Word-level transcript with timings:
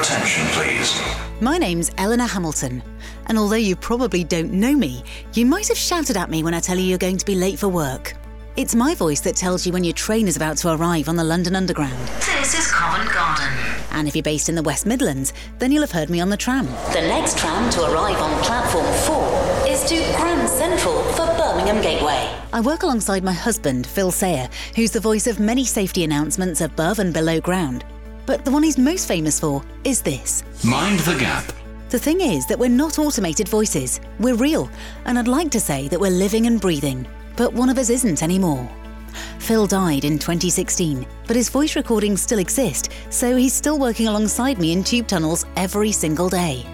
attention, 0.00 0.44
please. 0.48 0.98
My 1.40 1.58
name's 1.58 1.90
Elinor 1.98 2.26
Hamilton, 2.26 2.82
and 3.26 3.38
although 3.38 3.56
you 3.56 3.76
probably 3.76 4.24
don't 4.24 4.52
know 4.52 4.72
me, 4.72 5.02
you 5.34 5.44
might 5.44 5.68
have 5.68 5.76
shouted 5.76 6.16
at 6.16 6.30
me 6.30 6.42
when 6.42 6.54
I 6.54 6.60
tell 6.60 6.76
you 6.76 6.84
you're 6.84 6.98
going 6.98 7.18
to 7.18 7.26
be 7.26 7.34
late 7.34 7.58
for 7.58 7.68
work. 7.68 8.14
It's 8.56 8.74
my 8.74 8.94
voice 8.94 9.20
that 9.20 9.36
tells 9.36 9.66
you 9.66 9.72
when 9.72 9.84
your 9.84 9.94
train 9.94 10.26
is 10.26 10.36
about 10.36 10.56
to 10.58 10.72
arrive 10.72 11.08
on 11.08 11.16
the 11.16 11.24
London 11.24 11.54
Underground. 11.54 12.08
This 12.18 12.58
is 12.58 12.70
Covent 12.70 13.12
Garden. 13.12 13.52
And 13.92 14.08
if 14.08 14.16
you're 14.16 14.22
based 14.22 14.48
in 14.48 14.54
the 14.54 14.62
West 14.62 14.86
Midlands, 14.86 15.32
then 15.58 15.70
you'll 15.70 15.82
have 15.82 15.92
heard 15.92 16.10
me 16.10 16.20
on 16.20 16.30
the 16.30 16.36
tram. 16.36 16.66
The 16.92 17.02
next 17.02 17.38
tram 17.38 17.70
to 17.70 17.82
arrive 17.92 18.20
on 18.20 18.42
platform 18.42 18.86
4 19.06 19.68
is 19.68 19.84
to 19.84 19.96
Grand 20.16 20.48
Central 20.48 21.02
for 21.12 21.26
Birmingham 21.26 21.82
Gateway. 21.82 22.34
I 22.52 22.60
work 22.60 22.82
alongside 22.82 23.22
my 23.22 23.32
husband, 23.32 23.86
Phil 23.86 24.10
Sayer, 24.10 24.48
who's 24.74 24.90
the 24.90 25.00
voice 25.00 25.26
of 25.26 25.38
many 25.38 25.64
safety 25.64 26.04
announcements 26.04 26.60
above 26.60 26.98
and 26.98 27.14
below 27.14 27.40
ground. 27.40 27.84
But 28.30 28.44
the 28.44 28.52
one 28.52 28.62
he's 28.62 28.78
most 28.78 29.08
famous 29.08 29.40
for 29.40 29.60
is 29.82 30.02
this. 30.02 30.44
Mind 30.64 31.00
the 31.00 31.18
gap. 31.18 31.52
The 31.88 31.98
thing 31.98 32.20
is 32.20 32.46
that 32.46 32.60
we're 32.60 32.68
not 32.68 33.00
automated 33.00 33.48
voices, 33.48 34.00
we're 34.20 34.36
real, 34.36 34.70
and 35.04 35.18
I'd 35.18 35.26
like 35.26 35.50
to 35.50 35.58
say 35.58 35.88
that 35.88 35.98
we're 35.98 36.12
living 36.12 36.46
and 36.46 36.60
breathing. 36.60 37.08
But 37.36 37.52
one 37.52 37.68
of 37.68 37.76
us 37.76 37.90
isn't 37.90 38.22
anymore. 38.22 38.70
Phil 39.40 39.66
died 39.66 40.04
in 40.04 40.16
2016, 40.16 41.04
but 41.26 41.34
his 41.34 41.48
voice 41.48 41.74
recordings 41.74 42.22
still 42.22 42.38
exist, 42.38 42.92
so 43.10 43.34
he's 43.34 43.52
still 43.52 43.80
working 43.80 44.06
alongside 44.06 44.60
me 44.60 44.70
in 44.70 44.84
tube 44.84 45.08
tunnels 45.08 45.44
every 45.56 45.90
single 45.90 46.28
day. 46.28 46.64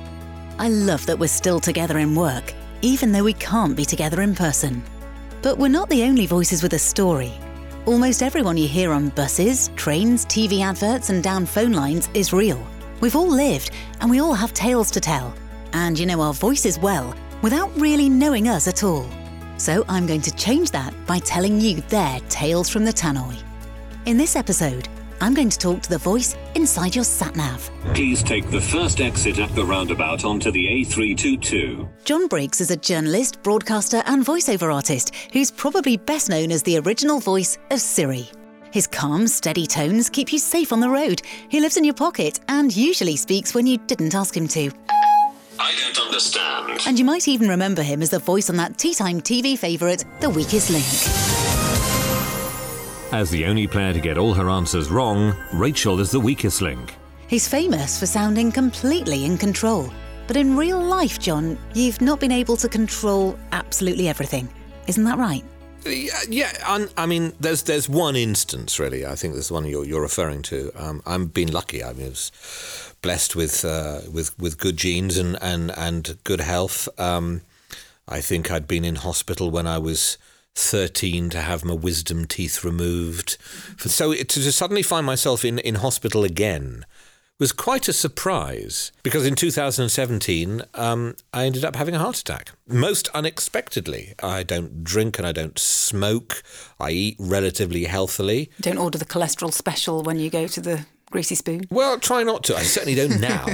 I 0.58 0.68
love 0.68 1.06
that 1.06 1.18
we're 1.18 1.28
still 1.28 1.58
together 1.58 1.96
in 1.96 2.14
work, 2.14 2.52
even 2.82 3.12
though 3.12 3.24
we 3.24 3.32
can't 3.32 3.74
be 3.74 3.86
together 3.86 4.20
in 4.20 4.34
person. 4.34 4.84
But 5.40 5.56
we're 5.56 5.68
not 5.68 5.88
the 5.88 6.02
only 6.02 6.26
voices 6.26 6.62
with 6.62 6.74
a 6.74 6.78
story. 6.78 7.32
Almost 7.86 8.24
everyone 8.24 8.56
you 8.56 8.66
hear 8.66 8.90
on 8.90 9.10
buses, 9.10 9.70
trains, 9.76 10.26
TV 10.26 10.60
adverts, 10.60 11.10
and 11.10 11.22
down 11.22 11.46
phone 11.46 11.72
lines 11.72 12.08
is 12.14 12.32
real. 12.32 12.60
We've 13.00 13.14
all 13.14 13.28
lived, 13.28 13.70
and 14.00 14.10
we 14.10 14.20
all 14.20 14.34
have 14.34 14.52
tales 14.52 14.90
to 14.90 15.00
tell. 15.00 15.32
And 15.72 15.96
you 15.96 16.04
know 16.04 16.20
our 16.20 16.34
voices 16.34 16.80
well, 16.80 17.14
without 17.42 17.70
really 17.76 18.08
knowing 18.08 18.48
us 18.48 18.66
at 18.66 18.82
all. 18.82 19.08
So 19.56 19.84
I'm 19.88 20.04
going 20.04 20.22
to 20.22 20.34
change 20.34 20.72
that 20.72 20.92
by 21.06 21.20
telling 21.20 21.60
you 21.60 21.80
their 21.82 22.18
tales 22.28 22.68
from 22.68 22.84
the 22.84 22.92
tannoy. 22.92 23.40
In 24.06 24.16
this 24.16 24.34
episode, 24.34 24.88
I'm 25.20 25.34
going 25.34 25.48
to 25.48 25.58
talk 25.58 25.82
to 25.82 25.88
the 25.90 25.98
voice 25.98 26.36
inside 26.54 26.94
your 26.94 27.04
sat 27.04 27.36
nav. 27.36 27.70
Please 27.94 28.22
take 28.22 28.50
the 28.50 28.60
first 28.60 29.00
exit 29.00 29.38
at 29.38 29.54
the 29.54 29.64
roundabout 29.64 30.24
onto 30.24 30.50
the 30.50 30.66
A322. 30.66 31.88
Jon 32.04 32.26
Briggs 32.26 32.60
is 32.60 32.70
a 32.70 32.76
journalist, 32.76 33.42
broadcaster, 33.42 34.02
and 34.06 34.24
voiceover 34.24 34.72
artist 34.74 35.14
who's 35.32 35.50
probably 35.50 35.96
best 35.96 36.28
known 36.28 36.52
as 36.52 36.62
the 36.62 36.78
original 36.78 37.20
voice 37.20 37.58
of 37.70 37.80
Siri. 37.80 38.28
His 38.72 38.86
calm, 38.86 39.26
steady 39.26 39.66
tones 39.66 40.10
keep 40.10 40.32
you 40.32 40.38
safe 40.38 40.72
on 40.72 40.80
the 40.80 40.90
road. 40.90 41.22
He 41.48 41.60
lives 41.60 41.76
in 41.78 41.84
your 41.84 41.94
pocket 41.94 42.40
and 42.48 42.74
usually 42.76 43.16
speaks 43.16 43.54
when 43.54 43.66
you 43.66 43.78
didn't 43.78 44.14
ask 44.14 44.36
him 44.36 44.48
to. 44.48 44.70
I 45.58 45.74
don't 45.82 45.98
understand. 46.06 46.80
And 46.86 46.98
you 46.98 47.04
might 47.04 47.26
even 47.26 47.48
remember 47.48 47.82
him 47.82 48.02
as 48.02 48.10
the 48.10 48.18
voice 48.18 48.50
on 48.50 48.56
that 48.56 48.76
tea 48.76 48.92
time 48.92 49.22
TV 49.22 49.56
favourite, 49.58 50.04
The 50.20 50.28
Weakest 50.28 50.70
Link. 50.70 51.25
As 53.12 53.30
the 53.30 53.46
only 53.46 53.68
player 53.68 53.92
to 53.92 54.00
get 54.00 54.18
all 54.18 54.34
her 54.34 54.50
answers 54.50 54.90
wrong, 54.90 55.36
Rachel 55.52 56.00
is 56.00 56.10
the 56.10 56.18
weakest 56.18 56.60
link. 56.60 56.96
He's 57.28 57.46
famous 57.46 58.00
for 58.00 58.06
sounding 58.06 58.50
completely 58.50 59.24
in 59.24 59.38
control. 59.38 59.90
But 60.26 60.36
in 60.36 60.56
real 60.56 60.82
life, 60.82 61.20
Jon, 61.20 61.56
you've 61.72 62.00
not 62.00 62.18
been 62.18 62.32
able 62.32 62.56
to 62.56 62.68
control 62.68 63.38
absolutely 63.52 64.08
everything. 64.08 64.48
Isn't 64.88 65.04
that 65.04 65.18
right? 65.18 65.44
Yeah, 65.84 66.18
yeah 66.28 66.52
un- 66.66 66.88
I 66.96 67.06
mean, 67.06 67.32
there's 67.38 67.62
there's 67.62 67.88
one 67.88 68.16
instance 68.16 68.80
really. 68.80 69.06
I 69.06 69.14
think 69.14 69.34
there's 69.34 69.48
the 69.48 69.54
one 69.54 69.66
you're 69.66 69.84
you're 69.84 70.02
referring 70.02 70.42
to. 70.42 70.72
Um, 70.74 71.00
I've 71.06 71.32
been 71.32 71.52
lucky. 71.52 71.84
I 71.84 71.92
was 71.92 72.32
blessed 73.02 73.36
with 73.36 73.64
uh, 73.64 74.00
with 74.12 74.36
with 74.36 74.58
good 74.58 74.76
genes 74.76 75.16
and 75.16 75.38
and 75.40 75.70
and 75.70 76.18
good 76.24 76.40
health. 76.40 76.88
Um, 76.98 77.42
I 78.08 78.20
think 78.20 78.50
I'd 78.50 78.66
been 78.66 78.84
in 78.84 78.96
hospital 78.96 79.52
when 79.52 79.68
I 79.68 79.78
was 79.78 80.18
13 80.56 81.30
to 81.30 81.40
have 81.40 81.64
my 81.64 81.74
wisdom 81.74 82.24
teeth 82.24 82.64
removed. 82.64 83.36
So 83.78 84.14
to 84.14 84.52
suddenly 84.52 84.82
find 84.82 85.06
myself 85.06 85.44
in 85.44 85.58
in 85.58 85.76
hospital 85.76 86.24
again 86.24 86.84
was 87.38 87.52
quite 87.52 87.86
a 87.86 87.92
surprise 87.92 88.92
because 89.02 89.26
in 89.26 89.34
2017 89.34 90.62
um, 90.74 91.14
I 91.34 91.44
ended 91.44 91.64
up 91.64 91.76
having 91.76 91.94
a 91.94 91.98
heart 91.98 92.18
attack. 92.18 92.52
Most 92.66 93.08
unexpectedly. 93.08 94.14
I 94.22 94.42
don't 94.42 94.82
drink 94.82 95.18
and 95.18 95.26
I 95.26 95.32
don't 95.32 95.58
smoke. 95.58 96.42
I 96.80 96.90
eat 96.92 97.16
relatively 97.18 97.84
healthily. 97.84 98.50
Don't 98.60 98.78
order 98.78 98.98
the 98.98 99.04
cholesterol 99.04 99.52
special 99.52 100.02
when 100.02 100.18
you 100.18 100.30
go 100.30 100.46
to 100.46 100.60
the 100.60 100.86
greasy 101.10 101.34
spoon. 101.34 101.62
Well, 101.70 101.98
try 101.98 102.22
not 102.22 102.44
to. 102.44 102.56
I 102.56 102.62
certainly 102.62 102.94
don't 102.94 103.20
now. 103.20 103.46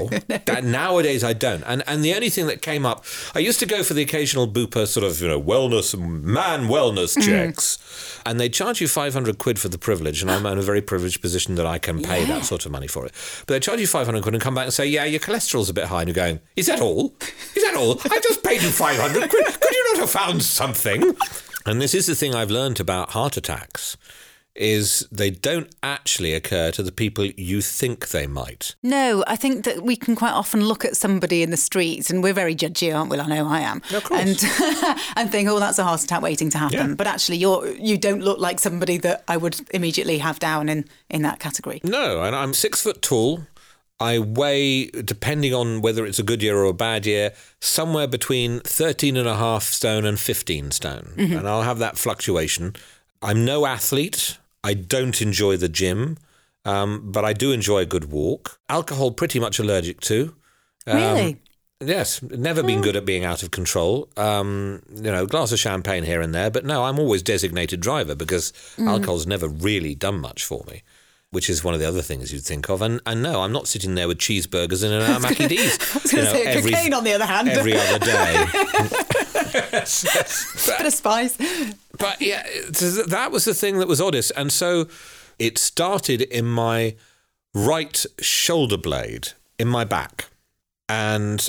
That 0.47 0.65
nowadays 0.65 1.23
I 1.23 1.33
don't. 1.33 1.63
And 1.65 1.83
and 1.87 2.05
the 2.05 2.15
only 2.15 2.31
thing 2.31 2.47
that 2.47 2.63
came 2.63 2.85
up, 2.85 3.05
I 3.35 3.39
used 3.39 3.61
to 3.61 3.67
go 3.67 3.83
for 3.83 3.95
the 3.95 4.03
occasional 4.03 4.49
Bupa 4.49 4.87
sort 4.87 5.05
of 5.05 5.21
you 5.21 5.29
know 5.29 5.41
wellness 5.41 5.99
man 5.99 6.69
wellness 6.69 7.17
mm. 7.17 7.23
checks, 7.23 8.21
and 8.27 8.41
they 8.41 8.49
charge 8.49 8.81
you 8.81 8.89
five 8.89 9.13
hundred 9.13 9.39
quid 9.39 9.59
for 9.59 9.69
the 9.69 9.79
privilege, 9.79 10.23
and 10.23 10.31
I'm 10.31 10.47
in 10.47 10.59
a 10.59 10.63
very 10.63 10.83
privileged 10.83 11.21
position 11.21 11.55
that 11.57 11.67
I 11.67 11.79
can 11.79 12.03
pay 12.03 12.25
that 12.25 12.45
sort 12.45 12.67
of 12.67 12.73
money 12.73 12.89
for 12.89 13.07
it. 13.07 13.13
But 13.47 13.55
they 13.55 13.61
charge 13.61 13.81
you 13.81 13.87
five 13.87 14.07
hundred 14.07 14.23
quid 14.23 14.35
and 14.35 14.43
come 14.43 14.55
back 14.55 14.65
and 14.65 14.73
say, 14.73 14.87
yeah, 14.87 15.05
your 15.05 15.21
cholesterol's 15.21 15.71
a 15.71 15.75
bit 15.75 15.85
high, 15.85 16.03
and 16.03 16.09
you're 16.09 16.15
going, 16.15 16.41
is 16.57 16.67
that 16.67 16.81
all? 16.81 17.15
Is 17.55 17.63
that 17.63 17.75
all? 17.77 18.01
I 18.11 18.21
just 18.21 18.43
paid 18.43 18.63
you 18.63 18.71
five 18.71 18.99
hundred 18.99 19.29
quid. 19.29 19.47
Could 19.47 19.73
you 19.73 19.93
not 19.93 20.01
have 20.01 20.11
found 20.11 20.43
something? 20.43 21.17
And 21.65 21.81
this 21.81 21.95
is 21.95 22.07
the 22.07 22.15
thing 22.15 22.35
I've 22.35 22.51
learned 22.51 22.81
about 22.81 23.11
heart 23.11 23.37
attacks 23.37 23.97
is 24.55 25.07
they 25.11 25.31
don't 25.31 25.75
actually 25.83 26.35
occur 26.35 26.71
to 26.73 26.83
the 26.83 26.93
people 26.93 27.25
you 27.25 27.61
think 27.61 28.09
they 28.09 28.27
might. 28.27 28.75
No, 28.83 29.25
I 29.27 29.37
think 29.37 29.65
that 29.65 29.83
we 29.83 29.97
can 29.97 30.15
quite 30.15 30.33
often 30.33 30.65
look 30.65 30.85
at 30.85 30.97
somebody 30.97 31.43
in 31.43 31.51
the 31.51 31.57
streets, 31.57 32.11
and 32.11 32.23
we're 32.23 32.35
very 32.35 32.55
judgy, 32.55 32.95
aren't 32.95 33.11
we? 33.11 33.19
I 33.19 33.27
know 33.27 33.49
I 33.49 33.61
am. 33.61 33.81
Of 33.95 34.05
course. 34.05 34.21
And, 34.21 34.99
and 35.17 35.31
think, 35.31 35.49
oh, 35.49 35.59
that's 35.59 35.79
a 35.79 35.85
heart 35.85 36.03
attack 36.03 36.23
waiting 36.23 36.51
to 36.51 36.59
happen. 36.59 36.91
Yeah. 36.91 36.95
But 36.95 37.07
actually, 37.07 37.39
you're 37.39 37.67
you 37.69 37.97
don't 37.97 38.21
look 38.21 38.39
like 38.39 38.61
somebody 38.61 38.99
that 38.99 39.25
I 39.29 39.37
would 39.37 39.61
immediately 39.71 40.19
have 40.19 40.39
down 40.39 40.69
in 40.69 40.85
in 41.09 41.23
that 41.23 41.39
category. 41.39 41.81
No, 41.85 42.23
and 42.23 42.37
I'm 42.37 42.55
six 42.55 42.83
foot 42.83 43.01
tall. 43.03 43.47
I 44.01 44.19
weigh, 44.19 44.87
depending 44.87 45.55
on 45.55 45.81
whether 45.81 46.05
it's 46.05 46.19
a 46.19 46.25
good 46.25 46.43
year 46.43 46.57
or 46.59 46.65
a 46.65 46.73
bad 46.73 47.07
year, 47.07 47.33
somewhere 47.61 48.09
between 48.09 48.59
13 48.61 49.17
and 49.17 49.29
a 49.29 49.37
half 49.37 49.63
stone 49.63 50.05
and 50.05 50.19
15 50.19 50.73
stone. 50.73 51.13
Mm-hmm. 51.15 51.37
And 51.37 51.49
I'll 51.49 51.63
have 51.63 51.79
that 51.79 51.97
fluctuation. 51.97 52.75
I'm 53.23 53.45
no 53.45 53.65
athlete. 53.65 54.39
I 54.65 54.75
don't 54.75 55.21
enjoy 55.21 55.57
the 55.57 55.69
gym, 55.69 56.19
um, 56.65 57.11
but 57.13 57.25
I 57.25 57.33
do 57.33 57.53
enjoy 57.53 57.81
a 57.81 57.87
good 57.87 58.11
walk. 58.13 58.61
Alcohol, 58.69 59.11
pretty 59.11 59.41
much 59.41 59.59
allergic 59.59 60.01
to. 60.03 60.35
Um, 60.87 60.97
Really? 60.97 61.37
Yes, 61.85 62.23
never 62.23 62.63
been 62.63 62.81
good 62.81 62.95
at 62.95 63.05
being 63.05 63.25
out 63.25 63.43
of 63.43 63.51
control. 63.51 64.09
Um, 64.17 64.83
you 64.95 65.11
know, 65.11 65.27
glass 65.27 65.51
of 65.51 65.59
champagne 65.59 66.05
here 66.05 66.21
and 66.21 66.33
there, 66.33 66.49
but 66.49 66.65
no, 66.65 66.85
I'm 66.85 66.97
always 67.01 67.25
designated 67.25 67.81
driver 67.81 68.15
because 68.15 68.53
alcohol's 68.79 69.27
never 69.27 69.49
really 69.49 69.97
done 69.97 70.21
much 70.21 70.45
for 70.45 70.63
me, 70.71 70.85
which 71.33 71.51
is 71.51 71.65
one 71.65 71.75
of 71.75 71.81
the 71.81 71.89
other 71.89 72.01
things 72.01 72.33
you'd 72.33 72.45
think 72.45 72.69
of. 72.71 72.83
And, 72.83 73.01
and 73.05 73.21
no, 73.21 73.43
I'm 73.43 73.51
not 73.51 73.67
sitting 73.67 73.97
there 73.97 74.07
with 74.07 74.19
cheeseburgers 74.19 74.85
and 74.85 74.93
an 74.95 75.49
D's. 75.49 75.77
I 75.97 75.99
was 76.03 76.13
going 76.13 76.25
to 76.25 76.31
say 76.31 76.63
cocaine 76.63 76.95
on 76.95 77.03
the 77.03 77.15
other 77.15 77.27
hand. 77.27 77.49
every 77.49 77.77
other 77.77 77.99
day. 77.99 78.45
Yes. 79.35 80.67
bit 80.79 80.87
of 80.87 80.93
spice. 80.93 81.37
But 81.99 82.21
yeah, 82.21 82.43
that 83.07 83.31
was 83.31 83.45
the 83.45 83.55
thing 83.55 83.79
that 83.79 83.89
was 83.89 84.01
oddest. 84.01 84.33
And 84.37 84.53
so 84.53 84.89
it 85.39 85.59
started 85.59 86.23
in 86.23 86.47
my 86.47 86.97
right 87.55 88.05
shoulder 88.21 88.77
blade, 88.77 89.29
in 89.59 89.69
my 89.69 89.85
back. 89.85 90.27
And 90.89 91.49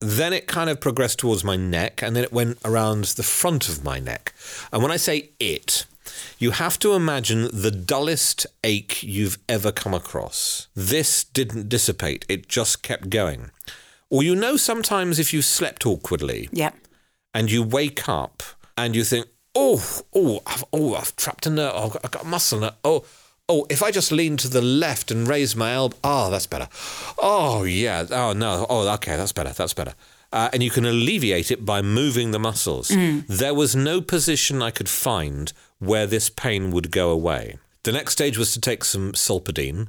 then 0.00 0.32
it 0.32 0.46
kind 0.46 0.70
of 0.70 0.80
progressed 0.80 1.18
towards 1.18 1.44
my 1.44 1.56
neck, 1.56 2.02
and 2.02 2.16
then 2.16 2.24
it 2.24 2.32
went 2.32 2.58
around 2.64 3.04
the 3.04 3.22
front 3.22 3.68
of 3.68 3.84
my 3.84 4.00
neck. 4.00 4.32
And 4.72 4.82
when 4.82 4.90
I 4.90 4.96
say 4.96 5.30
it, 5.38 5.84
you 6.38 6.52
have 6.52 6.78
to 6.80 6.94
imagine 6.94 7.48
the 7.52 7.70
dullest 7.70 8.46
ache 8.64 9.02
you've 9.02 9.38
ever 9.48 9.70
come 9.70 9.92
across. 9.94 10.68
This 10.74 11.24
didn't 11.24 11.68
dissipate, 11.68 12.24
it 12.28 12.48
just 12.48 12.82
kept 12.82 13.10
going. 13.10 13.50
Or 14.08 14.22
you 14.22 14.34
know, 14.34 14.56
sometimes 14.56 15.18
if 15.18 15.32
you 15.32 15.42
slept 15.42 15.86
awkwardly, 15.86 16.48
Yep. 16.52 16.74
And 17.32 17.50
you 17.50 17.62
wake 17.62 18.08
up 18.08 18.42
and 18.76 18.96
you 18.96 19.04
think, 19.04 19.26
oh, 19.54 20.02
oh, 20.14 20.40
I've, 20.46 20.64
oh, 20.72 20.94
I've 20.94 21.14
trapped 21.16 21.46
a 21.46 21.50
nerve. 21.50 21.72
Oh, 21.74 21.96
I've 22.02 22.10
got, 22.10 22.24
a 22.24 22.26
muscle. 22.26 22.60
nerve. 22.60 22.74
Oh, 22.84 23.04
oh, 23.48 23.66
if 23.70 23.82
I 23.82 23.90
just 23.90 24.10
lean 24.12 24.36
to 24.38 24.48
the 24.48 24.62
left 24.62 25.10
and 25.10 25.28
raise 25.28 25.54
my 25.54 25.72
elbow, 25.72 25.96
oh, 26.02 26.30
that's 26.30 26.46
better. 26.46 26.68
Oh, 27.18 27.64
yeah. 27.64 28.06
Oh, 28.10 28.32
no. 28.32 28.66
Oh, 28.68 28.88
okay, 28.94 29.16
that's 29.16 29.32
better. 29.32 29.52
That's 29.52 29.74
better. 29.74 29.94
Uh, 30.32 30.48
and 30.52 30.62
you 30.62 30.70
can 30.70 30.84
alleviate 30.84 31.50
it 31.50 31.64
by 31.64 31.82
moving 31.82 32.30
the 32.30 32.38
muscles. 32.38 32.88
There 33.28 33.54
was 33.54 33.74
no 33.74 34.00
position 34.00 34.62
I 34.62 34.70
could 34.70 34.88
find 34.88 35.52
where 35.80 36.06
this 36.06 36.30
pain 36.30 36.70
would 36.70 36.90
go 36.92 37.10
away. 37.10 37.58
The 37.82 37.92
next 37.92 38.12
stage 38.12 38.38
was 38.38 38.52
to 38.52 38.60
take 38.60 38.84
some 38.84 39.12
Solpadeine, 39.12 39.88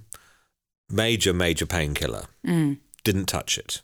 major, 0.90 1.34
major 1.34 1.66
painkiller. 1.68 2.26
Didn't 3.04 3.26
touch 3.28 3.58
it. 3.60 3.82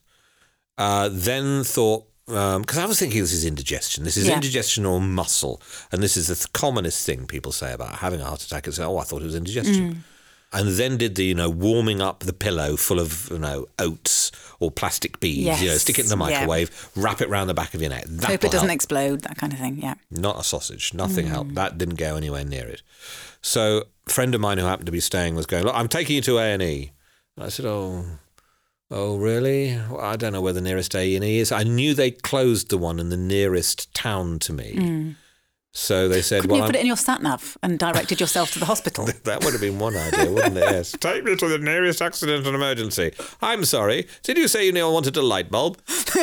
Uh, 0.80 1.10
then 1.12 1.64
thought, 1.64 2.08
because 2.28 2.78
I 2.78 2.86
was 2.86 3.00
thinking 3.00 3.22
this 3.22 3.32
is 3.34 3.46
indigestion. 3.46 4.04
This 4.04 4.18
is 4.18 4.28
Yeah. 4.28 4.36
indigestion 4.36 4.86
or 4.86 5.00
muscle. 5.00 5.62
And 5.92 6.04
this 6.04 6.18
is 6.18 6.28
the 6.28 6.36
th- 6.36 6.52
commonest 6.54 7.06
thing 7.06 7.26
people 7.26 7.52
say 7.54 7.72
about 7.74 7.96
having 8.00 8.20
a 8.22 8.26
heart 8.26 8.44
attack. 8.44 8.68
Is, 8.68 8.80
oh, 8.80 8.98
I 8.98 9.04
thought 9.04 9.22
it 9.22 9.26
was 9.26 9.36
indigestion. 9.36 10.04
and 10.54 10.70
then 10.78 10.96
did 10.98 11.16
the 11.16 11.26
you 11.26 11.36
know 11.36 11.50
warming 11.50 12.02
up 12.02 12.22
the 12.22 12.32
pillow 12.34 12.78
full 12.78 13.00
of 13.02 13.30
you 13.32 13.38
know 13.40 13.66
oats 13.80 14.32
or 14.60 14.72
plastic 14.72 15.20
beads. 15.20 15.62
You 15.62 15.70
know, 15.70 15.78
stick 15.78 16.00
it 16.00 16.04
in 16.04 16.10
the 16.10 16.16
yeah. 16.26 16.40
microwave, 16.40 16.90
wrap 16.96 17.22
it 17.22 17.30
round 17.30 17.50
the 17.50 17.54
back 17.54 17.74
of 17.74 17.82
your 17.82 17.90
neck. 17.92 18.06
That 18.08 18.28
Hope 18.28 18.44
it 18.44 18.52
doesn't 18.52 18.70
explode, 18.72 19.22
that 19.22 19.38
kind 19.38 19.54
of 19.54 19.60
thing. 19.60 19.80
Yeah. 19.82 19.96
not 20.12 20.40
a 20.40 20.44
sausage. 20.44 20.94
Nothing 20.94 21.28
Mm. 21.28 21.30
helped. 21.30 21.56
That 21.56 21.78
didn't 21.78 21.96
go 21.96 22.16
anywhere 22.16 22.44
near 22.46 22.68
it. 22.68 22.82
So 23.42 23.86
a 24.06 24.10
friend 24.10 24.34
of 24.36 24.42
mine 24.42 24.58
who 24.58 24.66
happened 24.66 24.88
to 24.88 24.92
be 24.92 25.00
staying 25.00 25.36
was 25.36 25.46
going, 25.46 25.64
look, 25.64 25.76
I'm 25.76 25.88
taking 25.88 26.16
you 26.16 26.22
to 26.24 26.40
A 26.40 26.44
and 26.54 26.62
E. 26.64 26.92
I 27.40 27.50
said, 27.50 27.66
oh, 27.66 28.04
oh, 28.92 29.18
really? 29.18 29.76
Well, 29.90 30.02
I 30.02 30.16
don't 30.16 30.34
know 30.34 30.42
where 30.42 30.54
the 30.54 30.62
nearest 30.62 30.96
A 30.96 31.16
and 31.16 31.24
E 31.26 31.40
is. 31.40 31.52
I 31.52 31.64
knew 31.64 31.94
they 31.94 32.12
closed 32.12 32.70
the 32.70 32.78
one 32.78 33.00
in 33.00 33.10
the 33.10 33.18
nearest 33.18 33.94
town 33.94 34.40
to 34.40 34.54
me. 34.54 35.16
So 35.74 36.08
they 36.08 36.24
said, 36.24 36.40
Mm. 36.40 36.42
Couldn't 36.42 36.50
well, 36.52 36.58
you 36.58 36.64
I'm- 36.64 36.72
put 36.72 36.76
it 36.78 36.82
in 36.82 36.88
your 36.88 36.98
sat 36.98 37.22
nav 37.22 37.56
and 37.62 37.78
directed 37.78 38.20
yourself 38.20 38.52
to 38.54 38.60
the 38.60 38.66
hospital? 38.66 39.06
that 39.26 39.44
would 39.44 39.54
have 39.54 39.62
been 39.62 39.78
one 39.78 39.96
idea, 39.96 40.32
wouldn't 40.32 40.58
it? 40.58 40.62
Yes. 40.62 40.92
Take 41.00 41.24
me 41.24 41.36
to 41.36 41.48
the 41.48 41.60
nearest 41.60 42.02
accident 42.02 42.48
and 42.48 42.56
emergency. 42.56 43.12
I'm 43.44 43.64
sorry. 43.66 44.08
Did 44.24 44.38
you 44.38 44.48
say 44.48 44.66
you 44.66 44.72
knew 44.72 44.88
I 44.88 44.90
wanted 44.92 45.16
a 45.18 45.22
light 45.22 45.52
bulb? 45.52 45.78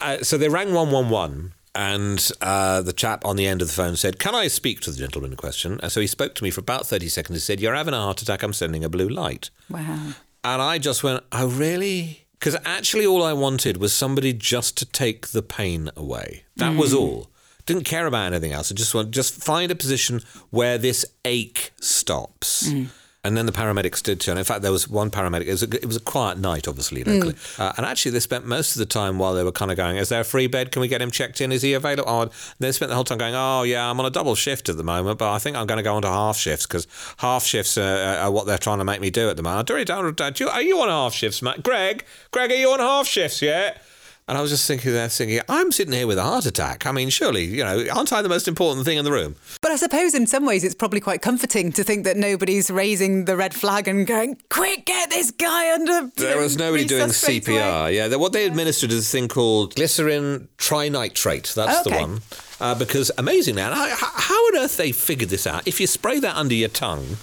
uh, 0.00 0.18
so 0.22 0.36
they 0.36 0.48
rang 0.48 0.74
111. 0.74 1.52
And 1.72 2.30
uh, 2.40 2.82
the 2.82 2.92
chap 2.92 3.24
on 3.24 3.36
the 3.36 3.46
end 3.46 3.62
of 3.62 3.68
the 3.68 3.74
phone 3.74 3.94
said, 3.96 4.18
Can 4.18 4.34
I 4.34 4.48
speak 4.48 4.80
to 4.80 4.90
the 4.90 4.98
gentleman 4.98 5.30
in 5.30 5.36
question? 5.36 5.78
And 5.82 5.90
so 5.92 6.00
he 6.00 6.06
spoke 6.08 6.34
to 6.34 6.44
me 6.44 6.50
for 6.50 6.60
about 6.60 6.84
30 6.86 7.08
seconds. 7.08 7.36
He 7.36 7.40
said, 7.40 7.60
You're 7.60 7.76
having 7.76 7.94
a 7.94 7.98
heart 7.98 8.20
attack. 8.20 8.42
I'm 8.42 8.52
sending 8.52 8.82
a 8.84 8.88
blue 8.88 9.08
light. 9.08 9.50
wow. 9.70 10.14
And 10.42 10.62
I 10.62 10.78
just 10.78 11.02
went, 11.02 11.22
Oh, 11.32 11.48
really? 11.48 12.26
Because 12.38 12.56
actually, 12.64 13.04
all 13.04 13.22
I 13.22 13.34
wanted 13.34 13.76
was 13.76 13.92
somebody 13.92 14.32
just 14.32 14.78
to 14.78 14.86
take 14.86 15.28
the 15.28 15.42
pain 15.42 15.90
away. 15.94 16.44
That 16.56 16.74
was 16.74 16.92
hmm. 16.92 16.98
all. 16.98 17.30
Didn't 17.66 17.84
care 17.84 18.06
about 18.06 18.32
anything 18.32 18.52
else. 18.52 18.72
I 18.72 18.74
just 18.74 18.94
want 18.94 19.10
just 19.10 19.34
find 19.34 19.70
a 19.70 19.74
position 19.74 20.22
where 20.48 20.78
this 20.78 21.04
ache 21.26 21.72
stops. 21.80 22.70
Hmm. 22.70 22.84
And 23.22 23.36
then 23.36 23.44
the 23.44 23.52
paramedics 23.52 24.02
did 24.02 24.18
turn. 24.18 24.38
In 24.38 24.44
fact, 24.44 24.62
there 24.62 24.72
was 24.72 24.88
one 24.88 25.10
paramedic. 25.10 25.46
It 25.46 25.50
was 25.50 25.62
a, 25.62 25.74
it 25.74 25.84
was 25.84 25.96
a 25.96 26.00
quiet 26.00 26.38
night, 26.38 26.66
obviously, 26.66 27.04
locally. 27.04 27.34
Uh, 27.58 27.70
and 27.76 27.84
actually, 27.84 28.12
they 28.12 28.20
spent 28.20 28.46
most 28.46 28.74
of 28.74 28.78
the 28.78 28.86
time 28.86 29.18
while 29.18 29.34
they 29.34 29.44
were 29.44 29.52
kind 29.52 29.70
of 29.70 29.76
going, 29.76 29.98
"Is 29.98 30.08
there 30.08 30.22
a 30.22 30.24
free 30.24 30.46
bed? 30.46 30.72
Can 30.72 30.80
we 30.80 30.88
get 30.88 31.02
him 31.02 31.10
checked 31.10 31.42
in? 31.42 31.52
Is 31.52 31.60
he 31.60 31.74
available?" 31.74 32.08
Oh, 32.10 32.30
they 32.60 32.72
spent 32.72 32.88
the 32.88 32.94
whole 32.94 33.04
time 33.04 33.18
going, 33.18 33.34
"Oh, 33.34 33.62
yeah, 33.64 33.90
I'm 33.90 34.00
on 34.00 34.06
a 34.06 34.10
double 34.10 34.34
shift 34.36 34.70
at 34.70 34.78
the 34.78 34.82
moment, 34.82 35.18
but 35.18 35.30
I 35.30 35.38
think 35.38 35.54
I'm 35.54 35.66
going 35.66 35.76
to 35.76 35.82
go 35.82 35.96
on 35.96 36.02
to 36.02 36.08
half 36.08 36.38
shifts 36.38 36.66
because 36.66 36.86
half 37.18 37.44
shifts 37.44 37.76
are, 37.76 38.16
are 38.16 38.30
what 38.30 38.46
they're 38.46 38.56
trying 38.56 38.78
to 38.78 38.84
make 38.86 39.02
me 39.02 39.10
do 39.10 39.28
at 39.28 39.36
the 39.36 39.42
moment." 39.42 39.66
Do 39.68 39.76
you, 39.76 40.48
are 40.48 40.62
you 40.62 40.80
on 40.80 40.88
half 40.88 41.12
shifts, 41.12 41.42
Matt? 41.42 41.62
Greg, 41.62 42.06
Greg, 42.30 42.50
are 42.50 42.56
you 42.56 42.70
on 42.70 42.78
half 42.78 43.06
shifts 43.06 43.42
yet? 43.42 43.82
And 44.30 44.38
I 44.38 44.42
was 44.42 44.50
just 44.52 44.64
thinking 44.68 44.92
there, 44.92 45.08
thinking, 45.08 45.40
I'm 45.48 45.72
sitting 45.72 45.92
here 45.92 46.06
with 46.06 46.16
a 46.16 46.22
heart 46.22 46.46
attack. 46.46 46.86
I 46.86 46.92
mean, 46.92 47.10
surely, 47.10 47.44
you 47.46 47.64
know, 47.64 47.84
aren't 47.92 48.12
I 48.12 48.22
the 48.22 48.28
most 48.28 48.46
important 48.46 48.84
thing 48.86 48.96
in 48.96 49.04
the 49.04 49.10
room? 49.10 49.34
But 49.60 49.72
I 49.72 49.76
suppose 49.76 50.14
in 50.14 50.28
some 50.28 50.46
ways 50.46 50.62
it's 50.62 50.76
probably 50.76 51.00
quite 51.00 51.20
comforting 51.20 51.72
to 51.72 51.82
think 51.82 52.04
that 52.04 52.16
nobody's 52.16 52.70
raising 52.70 53.24
the 53.24 53.36
red 53.36 53.52
flag 53.54 53.88
and 53.88 54.06
going, 54.06 54.38
quick, 54.48 54.86
get 54.86 55.10
this 55.10 55.32
guy 55.32 55.74
under. 55.74 56.12
There 56.14 56.38
was 56.38 56.56
nobody 56.56 56.84
doing 56.84 57.08
CPR. 57.08 57.80
away." 57.82 57.96
Yeah, 57.96 58.14
what 58.14 58.32
they 58.32 58.46
administered 58.46 58.92
is 58.92 59.08
a 59.08 59.10
thing 59.10 59.26
called 59.26 59.74
glyceryl 59.74 60.46
trinitrate. 60.58 61.52
That's 61.54 61.82
the 61.82 61.90
one. 61.90 62.20
Uh, 62.60 62.74
because 62.74 63.10
amazingly, 63.18 63.62
and 63.62 63.74
I- 63.74 63.88
h- 63.88 63.96
how 63.98 64.34
on 64.34 64.58
earth 64.58 64.76
they 64.76 64.92
figured 64.92 65.30
this 65.30 65.46
out? 65.46 65.66
If 65.66 65.80
you 65.80 65.86
spray 65.86 66.20
that 66.20 66.36
under 66.36 66.54
your 66.54 66.68
tongue, 66.68 67.16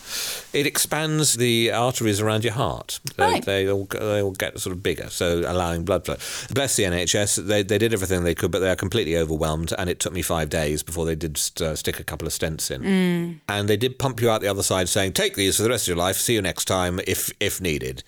it 0.60 0.66
expands 0.66 1.36
the 1.36 1.72
arteries 1.72 2.20
around 2.22 2.44
your 2.44 2.54
heart. 2.54 3.00
They, 3.16 3.24
Right. 3.24 3.46
they, 3.46 3.70
all, 3.70 3.86
they 3.86 4.22
all 4.22 4.32
get 4.32 4.60
sort 4.60 4.76
of 4.76 4.82
bigger, 4.84 5.10
so 5.10 5.40
allowing 5.46 5.84
blood 5.86 6.06
flow. 6.06 6.18
Bless 6.54 6.76
the 6.76 6.84
NHS, 6.84 7.48
they, 7.48 7.64
they 7.64 7.78
did 7.78 7.94
everything 7.94 8.24
they 8.24 8.36
could, 8.36 8.52
but 8.52 8.60
they 8.60 8.70
are 8.70 8.76
completely 8.76 9.16
overwhelmed. 9.18 9.74
And 9.78 9.90
it 9.90 10.00
took 10.00 10.14
me 10.14 10.22
five 10.22 10.50
days 10.50 10.84
before 10.84 11.06
they 11.06 11.16
did 11.16 11.38
st- 11.38 11.68
uh, 11.68 11.76
stick 11.76 12.00
a 12.00 12.04
couple 12.04 12.28
of 12.28 12.34
stents 12.34 12.72
in. 12.72 13.40
And 13.48 13.68
they 13.70 13.78
did 13.78 14.00
pump 14.00 14.22
you 14.22 14.30
out 14.30 14.42
the 14.42 14.48
other 14.48 14.64
side, 14.64 14.90
saying, 14.90 15.14
"Take 15.14 15.36
these 15.36 15.58
for 15.58 15.64
the 15.64 15.70
rest 15.70 15.84
of 15.86 15.90
your 15.90 15.98
life. 15.98 16.18
See 16.18 16.34
you 16.34 16.42
next 16.42 16.66
time, 16.66 17.00
if 17.08 17.32
if 17.40 17.62
needed." 17.62 18.04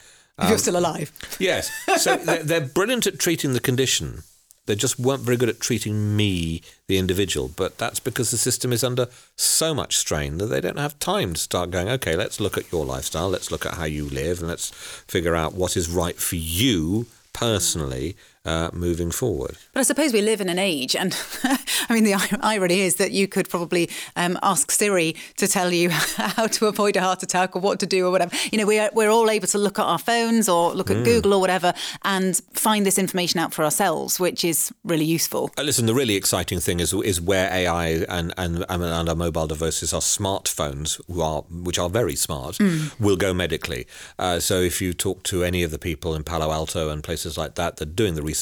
You're 0.47 0.57
still 0.57 0.77
alive. 0.77 1.11
Yes. 1.37 1.69
So 1.97 2.15
they're, 2.25 2.43
they're 2.43 2.61
brilliant 2.61 3.05
at 3.07 3.19
treating 3.19 3.51
the 3.53 3.59
condition. 3.59 4.23
They 4.69 4.75
just 4.75 4.99
weren't 4.99 5.23
very 5.23 5.35
good 5.35 5.49
at 5.49 5.59
treating 5.59 6.15
me, 6.15 6.61
the 6.85 6.99
individual. 6.99 7.47
But 7.47 7.79
that's 7.79 7.99
because 7.99 8.29
the 8.29 8.37
system 8.37 8.71
is 8.71 8.83
under 8.83 9.07
so 9.35 9.73
much 9.73 9.97
strain 9.97 10.37
that 10.37 10.45
they 10.45 10.61
don't 10.61 10.77
have 10.77 10.99
time 10.99 11.33
to 11.33 11.39
start 11.39 11.71
going, 11.71 11.89
okay, 11.89 12.15
let's 12.15 12.39
look 12.39 12.55
at 12.55 12.71
your 12.71 12.85
lifestyle, 12.85 13.29
let's 13.29 13.49
look 13.49 13.65
at 13.65 13.73
how 13.73 13.85
you 13.85 14.07
live, 14.07 14.41
and 14.41 14.47
let's 14.47 14.69
figure 15.07 15.35
out 15.35 15.55
what 15.55 15.75
is 15.75 15.89
right 15.89 16.17
for 16.17 16.35
you 16.35 17.07
personally 17.33 18.15
uh, 18.49 18.69
moving 18.73 19.11
forward. 19.11 19.55
But 19.73 19.81
I 19.81 19.83
suppose 19.83 20.11
we 20.11 20.21
live 20.21 20.41
in 20.41 20.49
an 20.49 20.57
age, 20.57 20.95
and 20.95 21.15
I 21.43 21.93
mean, 21.93 22.03
the 22.03 22.15
irony 22.41 22.81
is 22.81 22.95
that 22.95 23.11
you 23.11 23.27
could 23.27 23.47
probably 23.47 23.89
um, 24.15 24.39
ask 24.41 24.71
Siri 24.71 25.15
to 25.37 25.47
tell 25.47 25.71
you 25.71 25.89
how 26.37 26.47
to 26.47 26.65
avoid 26.65 26.95
a 26.95 27.01
heart 27.01 27.21
attack 27.21 27.55
or 27.55 27.59
what 27.59 27.79
to 27.81 27.85
do 27.85 28.07
or 28.07 28.11
whatever. 28.11 28.35
You 28.51 28.57
know, 28.57 28.65
we're, 28.65 28.89
we're 28.93 29.11
all 29.11 29.29
able 29.29 29.47
to 29.47 29.57
look 29.59 29.77
at 29.77 29.85
our 29.85 29.99
phones 29.99 30.49
or 30.49 30.73
look 30.73 30.89
at 30.89 31.03
Google 31.03 31.33
or 31.35 31.39
whatever 31.39 31.73
and 32.03 32.35
find 32.53 32.85
this 32.85 32.97
information 32.97 33.39
out 33.39 33.53
for 33.53 33.63
ourselves, 33.63 34.19
which 34.19 34.43
is 34.43 34.73
really 34.83 35.05
useful. 35.05 35.51
Uh, 35.57 35.61
Listen, 35.61 35.85
the 35.85 35.93
really 35.93 36.15
exciting 36.15 36.59
thing 36.59 36.79
is 36.79 36.93
is 36.93 37.21
where 37.21 37.51
AI 37.53 37.87
and 38.09 38.33
and, 38.37 38.65
and 38.67 39.09
our 39.09 39.15
mobile 39.15 39.47
devices, 39.47 39.93
our 39.93 40.01
smartphones, 40.01 40.99
who 41.07 41.21
are 41.21 41.41
which 41.67 41.77
are 41.77 41.89
very 41.89 42.15
smart, 42.15 42.57
will 42.99 43.17
go 43.17 43.33
medically. 43.33 43.85
Uh, 44.17 44.39
so 44.39 44.55
if 44.61 44.81
you 44.81 44.93
talk 44.93 45.21
to 45.23 45.43
any 45.43 45.61
of 45.61 45.69
the 45.69 45.79
people 45.79 46.15
in 46.15 46.23
Palo 46.23 46.51
Alto 46.51 46.89
and 46.89 47.03
places 47.03 47.37
like 47.37 47.53
that 47.55 47.77
that 47.77 47.87
are 47.87 47.91
doing 47.91 48.15
the 48.15 48.23
research, 48.23 48.38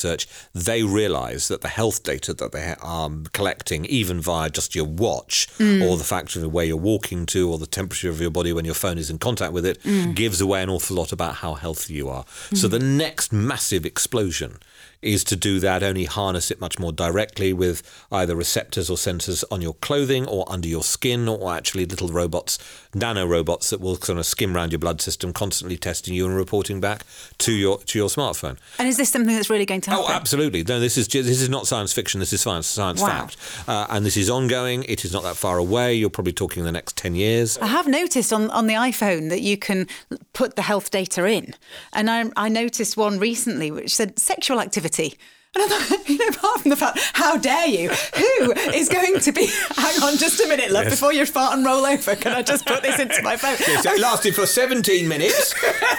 they 0.54 0.84
realise 0.84 1.48
that 1.48 1.62
the 1.62 1.68
health 1.68 2.04
data 2.04 2.34
that 2.34 2.52
they 2.52 2.76
are 2.82 3.10
collecting, 3.34 3.86
even 3.86 4.22
via 4.22 4.50
just 4.50 4.76
your 4.76 4.86
watch 4.86 5.48
mm. 5.58 5.88
or 5.88 5.98
the 5.98 6.04
fact 6.04 6.36
of 6.36 6.52
where 6.52 6.66
you're 6.66 6.78
walking 6.78 7.26
to 7.28 7.50
or 7.52 7.58
the 7.58 7.68
temperature 7.68 8.10
of 8.10 8.22
your 8.22 8.32
body 8.32 8.54
when 8.54 8.66
your 8.66 8.74
phone 8.74 8.98
is 8.98 9.10
in 9.10 9.18
contact 9.18 9.54
with 9.54 9.66
it, 9.66 9.82
mm. 9.84 10.16
gives 10.16 10.42
away 10.42 10.62
an 10.64 10.70
awful 10.70 10.96
lot 10.96 11.12
about 11.12 11.36
how 11.36 11.54
healthy 11.54 11.94
you 11.94 12.10
are. 12.10 12.26
So 12.54 12.68
mm. 12.68 12.72
the 12.72 12.80
next 12.80 13.32
massive 13.32 13.86
explosion 13.86 14.58
is 15.02 15.24
to 15.24 15.36
do 15.36 15.60
that, 15.60 15.84
only 15.84 16.06
harness 16.06 16.50
it 16.50 16.60
much 16.60 16.80
more 16.80 16.92
directly 16.92 17.54
with 17.54 17.84
either 18.12 18.36
receptors 18.36 18.90
or 18.90 18.98
sensors 18.98 19.44
on 19.52 19.62
your 19.62 19.76
clothing 19.76 20.28
or 20.28 20.52
under 20.52 20.68
your 20.68 20.84
skin, 20.84 21.28
or 21.28 21.54
actually 21.54 21.86
little 21.86 22.10
robots, 22.10 22.58
nano 22.98 23.26
robots 23.26 23.70
that 23.70 23.80
will 23.80 23.98
kind 23.98 24.20
of 24.20 24.26
skim 24.26 24.56
around 24.56 24.72
your 24.72 24.80
blood 24.80 25.02
system, 25.02 25.34
constantly 25.34 25.78
testing 25.78 26.14
you 26.14 26.26
and 26.26 26.36
reporting 26.36 26.80
back 26.82 27.04
to 27.40 27.52
your 27.54 27.80
to 27.80 28.00
your 28.00 28.10
smartphone. 28.10 28.58
And 28.80 28.88
is 28.88 28.98
this 28.98 29.10
something 29.10 29.36
that's 29.36 29.50
really 29.50 29.66
going 29.66 29.82
to 29.82 29.92
happen? 29.92 30.06
Oh, 30.08 30.12
absolutely! 30.14 30.64
No, 30.64 30.80
this 30.80 30.98
is 30.98 31.08
this 31.08 31.42
is 31.42 31.50
not 31.50 31.68
science 31.68 31.94
fiction. 31.94 32.20
This 32.20 32.34
is 32.34 32.42
science 32.42 32.68
science 32.68 33.02
Wow. 33.02 33.08
fact, 33.08 33.38
uh, 33.68 33.88
and 33.90 34.06
this 34.06 34.18
is 34.18 34.30
ongoing. 34.30 34.84
It 34.86 35.06
is 35.06 35.14
not 35.14 35.24
that 35.24 35.36
far 35.36 35.58
away. 35.58 35.94
You're 35.94 36.10
probably 36.10 36.34
talking 36.34 36.64
the 36.64 36.72
next 36.72 36.98
ten 36.98 37.16
years. 37.16 37.58
I 37.60 37.68
have 37.68 37.88
noticed 37.88 38.34
on, 38.34 38.50
on 38.52 38.68
the 38.68 38.74
iPhone 38.74 39.30
that 39.30 39.42
you 39.42 39.58
can 39.58 39.88
put 40.34 40.56
the 40.56 40.62
health 40.64 40.92
data 40.92 41.26
in. 41.26 41.54
And 41.94 42.10
I, 42.10 42.26
I 42.36 42.50
noticed 42.50 42.98
one 42.98 43.20
recently 43.20 43.72
which 43.72 43.96
said 43.96 44.18
sexual 44.20 44.60
activity. 44.60 45.18
And 45.56 45.64
I 45.64 45.68
thought, 45.68 46.10
you 46.10 46.18
know, 46.18 46.28
apart 46.28 46.62
from 46.62 46.70
the 46.70 46.76
fact, 46.76 47.00
how 47.14 47.38
dare 47.38 47.68
you? 47.68 47.90
Who 47.90 48.52
is 48.74 48.90
going 48.90 49.20
to 49.20 49.32
be, 49.32 49.48
hang 49.76 50.04
on 50.04 50.18
just 50.18 50.40
a 50.42 50.48
minute, 50.48 50.72
love, 50.72 50.86
before 50.86 51.14
you 51.14 51.26
fart 51.26 51.54
and 51.56 51.66
roll 51.66 51.86
over, 51.86 52.16
can 52.16 52.34
I 52.34 52.42
just 52.42 52.66
put 52.66 52.84
this 52.84 53.00
into 53.00 53.22
my 53.24 53.38
phone? 53.38 53.58
So 53.82 53.94
it 53.94 54.00
lasted 54.00 54.36
for 54.36 54.46
17 54.46 55.08
minutes, 55.08 55.54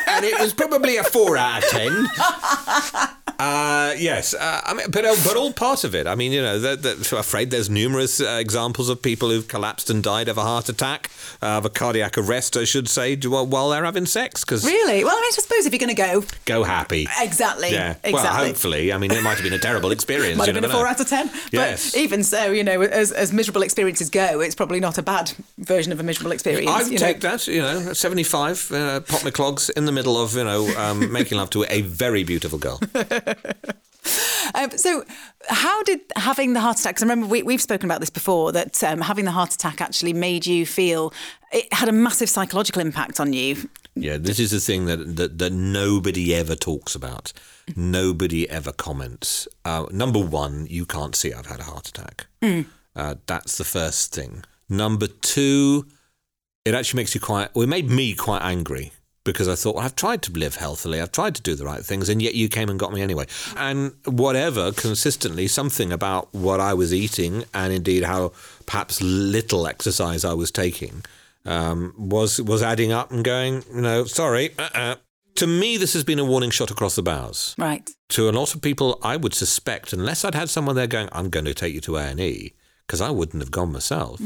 and 0.06 0.24
it 0.24 0.38
was 0.38 0.52
probably 0.52 0.96
a 0.98 1.04
four 1.04 1.36
out 1.36 1.64
of 1.64 1.70
ten. 1.70 2.08
Uh, 3.38 3.94
yes, 3.96 4.34
uh, 4.34 4.60
I 4.64 4.74
mean, 4.74 4.90
but 4.90 5.04
uh, 5.04 5.14
but 5.24 5.36
all 5.36 5.52
part 5.52 5.84
of 5.84 5.94
it. 5.94 6.08
I 6.08 6.16
mean, 6.16 6.32
you 6.32 6.42
know, 6.42 6.58
that 6.58 6.82
that- 6.82 7.12
I'm 7.12 7.18
afraid 7.20 7.50
there's 7.52 7.70
numerous 7.70 8.20
uh, 8.20 8.36
examples 8.40 8.88
of 8.88 9.00
people 9.00 9.30
who've 9.30 9.46
collapsed 9.46 9.90
and 9.90 10.02
died 10.02 10.28
of 10.28 10.36
a 10.38 10.42
heart 10.42 10.68
attack, 10.68 11.08
uh, 11.40 11.58
of 11.58 11.64
a 11.64 11.70
cardiac 11.70 12.18
arrest, 12.18 12.56
I 12.56 12.64
should 12.64 12.88
say, 12.88 13.14
while 13.16 13.46
while 13.46 13.70
they're 13.70 13.84
having 13.84 14.06
sex. 14.06 14.44
Because 14.44 14.64
Really? 14.64 15.04
Well, 15.04 15.14
I 15.14 15.20
mean, 15.20 15.28
I 15.28 15.38
suppose 15.40 15.66
if 15.66 15.72
you're 15.72 15.78
going 15.78 15.94
to 15.94 16.02
go, 16.02 16.24
go 16.46 16.64
happy. 16.64 17.06
exactly. 17.20 17.70
Yeah. 17.70 17.90
Exactly. 18.02 18.12
Well, 18.14 18.26
hopefully. 18.26 18.92
I 18.92 18.98
mean, 18.98 19.12
it 19.12 19.22
might 19.22 19.34
have 19.34 19.44
been 19.44 19.52
a 19.52 19.58
terrible 19.58 19.92
experience. 19.92 20.36
Might 20.36 20.48
you 20.48 20.54
have 20.54 20.60
been 20.62 20.68
a 20.70 20.74
four 20.74 20.82
know. 20.82 20.88
out 20.90 20.98
of 21.00 21.08
ten. 21.08 21.28
But 21.28 21.52
Yes. 21.52 21.96
even 21.96 22.24
so, 22.24 22.50
you 22.50 22.64
know, 22.64 22.82
as, 22.82 23.12
as 23.12 23.32
miserable 23.32 23.62
experiences 23.62 24.10
go, 24.10 24.40
it's 24.40 24.56
probably 24.56 24.80
not 24.80 24.98
a 24.98 25.02
bad 25.02 25.32
version 25.58 25.92
of 25.92 26.00
a 26.00 26.02
miserable 26.02 26.32
experience. 26.32 26.68
I'd 26.70 26.86
you 26.88 26.92
know. 26.98 27.06
take 27.06 27.20
that, 27.20 27.46
you 27.46 27.62
know, 27.62 27.92
75, 27.92 28.72
uh, 28.72 29.00
pop 29.00 29.22
my 29.22 29.30
clogs 29.30 29.70
in 29.70 29.84
the 29.84 29.92
middle 29.92 30.20
of, 30.20 30.34
you 30.34 30.42
know, 30.44 30.66
um, 30.76 31.12
making 31.12 31.38
love 31.38 31.50
to 31.50 31.64
a 31.70 31.82
very 31.82 32.24
beautiful 32.24 32.58
girl. 32.58 32.80
Um, 34.54 34.70
so, 34.78 35.04
how 35.48 35.82
did 35.82 36.00
having 36.16 36.54
the 36.54 36.60
heart 36.60 36.80
attack? 36.80 36.96
'cause 36.96 37.02
I 37.02 37.06
remember 37.06 37.26
we, 37.26 37.42
we've 37.42 37.60
spoken 37.60 37.90
about 37.90 38.00
this 38.00 38.08
before. 38.08 38.52
That 38.52 38.82
um, 38.82 39.02
having 39.02 39.26
the 39.26 39.32
heart 39.32 39.52
attack 39.52 39.82
actually 39.82 40.14
made 40.14 40.46
you 40.46 40.64
feel 40.64 41.12
it 41.52 41.70
had 41.74 41.88
a 41.90 41.92
massive 41.92 42.30
psychological 42.30 42.80
impact 42.80 43.20
on 43.20 43.34
you. 43.34 43.68
Yeah, 43.94 44.16
this 44.16 44.38
is 44.40 44.50
the 44.52 44.60
thing 44.60 44.86
that, 44.86 45.16
that, 45.16 45.38
that 45.38 45.52
nobody 45.52 46.34
ever 46.34 46.54
talks 46.54 46.94
about. 46.94 47.32
Nobody 47.76 48.48
ever 48.48 48.72
comments. 48.72 49.46
Uh, 49.64 49.86
number 49.90 50.20
one, 50.20 50.66
you 50.70 50.86
can't 50.86 51.14
see 51.14 51.34
I've 51.34 51.46
had 51.46 51.60
a 51.60 51.64
heart 51.64 51.88
attack. 51.88 52.26
Uh, 52.96 53.16
that's 53.26 53.58
the 53.58 53.64
first 53.64 54.14
thing. 54.14 54.42
Number 54.70 55.06
two, 55.08 55.86
it 56.64 56.74
actually 56.74 56.98
makes 56.98 57.14
you 57.14 57.20
quite, 57.20 57.54
well, 57.54 57.64
it 57.64 57.68
made 57.68 57.90
me 57.90 58.14
quite 58.14 58.42
angry 58.42 58.92
because 59.32 59.48
I 59.48 59.54
thought, 59.54 59.76
well, 59.76 59.84
I've 59.84 59.94
tried 59.94 60.22
to 60.22 60.32
live 60.32 60.56
healthily, 60.56 61.00
I've 61.00 61.12
tried 61.12 61.34
to 61.36 61.42
do 61.42 61.54
the 61.54 61.64
right 61.64 61.84
things, 61.84 62.08
and 62.08 62.22
yet 62.22 62.34
you 62.34 62.48
came 62.48 62.68
and 62.70 62.78
got 62.78 62.92
me 62.92 63.02
anyway. 63.02 63.26
And 63.56 63.92
whatever, 64.04 64.72
consistently, 64.72 65.46
something 65.48 65.92
about 65.92 66.32
what 66.32 66.60
I 66.60 66.72
was 66.74 66.92
eating 66.92 67.44
and 67.52 67.72
indeed 67.72 68.04
how 68.04 68.32
perhaps 68.66 69.00
little 69.02 69.66
exercise 69.66 70.24
I 70.24 70.34
was 70.34 70.50
taking. 70.50 71.02
um, 71.48 71.94
was 71.96 72.40
was 72.40 72.62
adding 72.62 72.92
up 72.92 73.10
and 73.10 73.24
going, 73.24 73.64
you 73.74 73.80
know, 73.80 74.04
sorry. 74.04 74.50
Uh-uh. 74.58 74.96
To 75.36 75.46
me, 75.46 75.76
this 75.76 75.92
has 75.92 76.04
been 76.04 76.18
a 76.18 76.24
warning 76.24 76.50
shot 76.50 76.70
across 76.70 76.96
the 76.96 77.02
bows. 77.02 77.54
Right. 77.56 77.88
To 78.10 78.28
a 78.28 78.32
lot 78.32 78.54
of 78.54 78.60
people, 78.60 78.98
I 79.02 79.16
would 79.16 79.34
suspect, 79.34 79.92
unless 79.92 80.24
I'd 80.24 80.34
had 80.34 80.50
someone 80.50 80.74
there 80.74 80.88
going, 80.88 81.08
I'm 81.12 81.30
going 81.30 81.44
to 81.44 81.54
take 81.54 81.74
you 81.74 81.80
to 81.82 81.96
A 81.96 82.02
and 82.02 82.20
E, 82.20 82.54
because 82.88 83.02
I 83.02 83.10
wouldn't 83.10 83.42
have 83.42 83.50
gone 83.50 83.70
myself. 83.70 84.18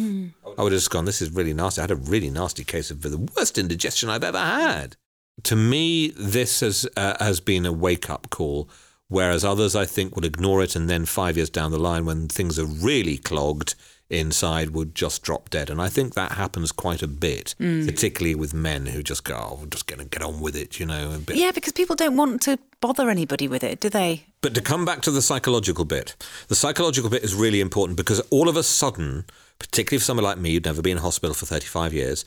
I 0.57 0.63
would 0.63 0.73
have 0.73 0.81
just 0.81 0.91
gone, 0.91 1.05
this 1.05 1.21
is 1.21 1.33
really 1.33 1.53
nasty. 1.53 1.81
I 1.81 1.83
had 1.83 1.91
a 1.91 1.97
really 1.97 2.31
nasty 2.31 2.63
case 2.63 2.93
of 2.93 3.03
the 3.03 3.19
worst 3.37 3.59
indigestion 3.59 4.09
I've 4.09 4.23
ever 4.23 4.39
had. 4.39 4.97
To 5.43 5.57
me, 5.57 6.13
this 6.17 6.61
has 6.61 6.87
uh, 6.97 7.17
has 7.19 7.41
been 7.41 7.67
a 7.67 7.73
wake 7.73 8.09
up 8.09 8.31
call. 8.31 8.69
Whereas 9.09 9.45
others, 9.45 9.75
I 9.77 9.85
think, 9.85 10.15
will 10.15 10.25
ignore 10.25 10.63
it, 10.63 10.77
and 10.77 10.89
then 10.89 11.05
five 11.05 11.37
years 11.37 11.51
down 11.51 11.71
the 11.71 11.79
line, 11.79 12.07
when 12.07 12.29
things 12.29 12.59
are 12.59 12.65
really 12.65 13.19
clogged 13.19 13.75
inside, 14.13 14.71
would 14.71 14.95
just 14.95 15.23
drop 15.23 15.51
dead. 15.51 15.71
And 15.71 15.81
I 15.81 15.89
think 15.89 16.15
that 16.15 16.33
happens 16.33 16.73
quite 16.73 17.03
a 17.03 17.09
bit, 17.09 17.55
particularly 17.59 18.35
with 18.35 18.55
men 18.55 18.87
who 18.87 19.03
just 19.03 19.25
go, 19.25 19.59
"Oh, 19.63 19.67
just 19.67 19.87
going 19.87 19.99
to 20.01 20.05
get 20.05 20.23
on 20.23 20.41
with 20.41 20.57
it," 20.57 20.79
you 20.79 20.87
know. 20.87 21.13
A 21.13 21.19
bit. 21.19 21.37
Yeah, 21.37 21.51
because 21.51 21.73
people 21.73 21.97
don't 21.97 22.17
want 22.17 22.43
to 22.43 22.59
bother 22.81 23.09
anybody 23.09 23.49
with 23.49 23.65
it, 23.65 23.81
do 23.81 23.89
they? 23.89 24.27
But 24.41 24.55
to 24.55 24.61
come 24.61 24.85
back 24.85 25.03
to 25.03 25.11
the 25.11 25.23
psychological 25.23 25.85
bit, 25.85 26.17
the 26.49 26.55
psychological 26.55 27.11
bit 27.11 27.23
is 27.23 27.35
really 27.35 27.61
important 27.61 27.97
because 27.97 28.21
all 28.31 28.49
of 28.49 28.57
a 28.57 28.63
sudden, 28.63 29.25
particularly 29.59 29.99
for 29.99 30.05
someone 30.05 30.25
like 30.25 30.39
me 30.39 30.55
who'd 30.55 30.65
never 30.65 30.83
been 30.83 30.97
in 30.99 31.03
hospital 31.03 31.35
for 31.35 31.47
35 31.47 31.95
years, 31.95 32.25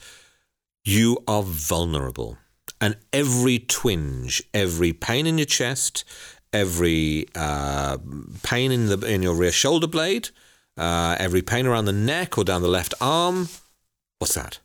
you 0.84 1.18
are 1.28 1.42
vulnerable. 1.42 2.38
And 2.80 2.96
every 3.12 3.58
twinge, 3.58 4.42
every 4.52 4.92
pain 4.92 5.26
in 5.26 5.38
your 5.38 5.46
chest, 5.46 6.04
every 6.52 7.26
uh, 7.34 7.98
pain 8.42 8.72
in 8.72 8.86
the 8.86 8.98
in 9.06 9.22
your 9.22 9.34
rear 9.34 9.52
shoulder 9.52 9.86
blade, 9.86 10.30
uh, 10.76 11.16
every 11.18 11.42
pain 11.42 11.66
around 11.66 11.86
the 11.86 11.92
neck 11.92 12.36
or 12.36 12.44
down 12.44 12.62
the 12.62 12.68
left 12.68 12.94
arm, 13.00 13.48
what's 14.18 14.34
that? 14.34 14.58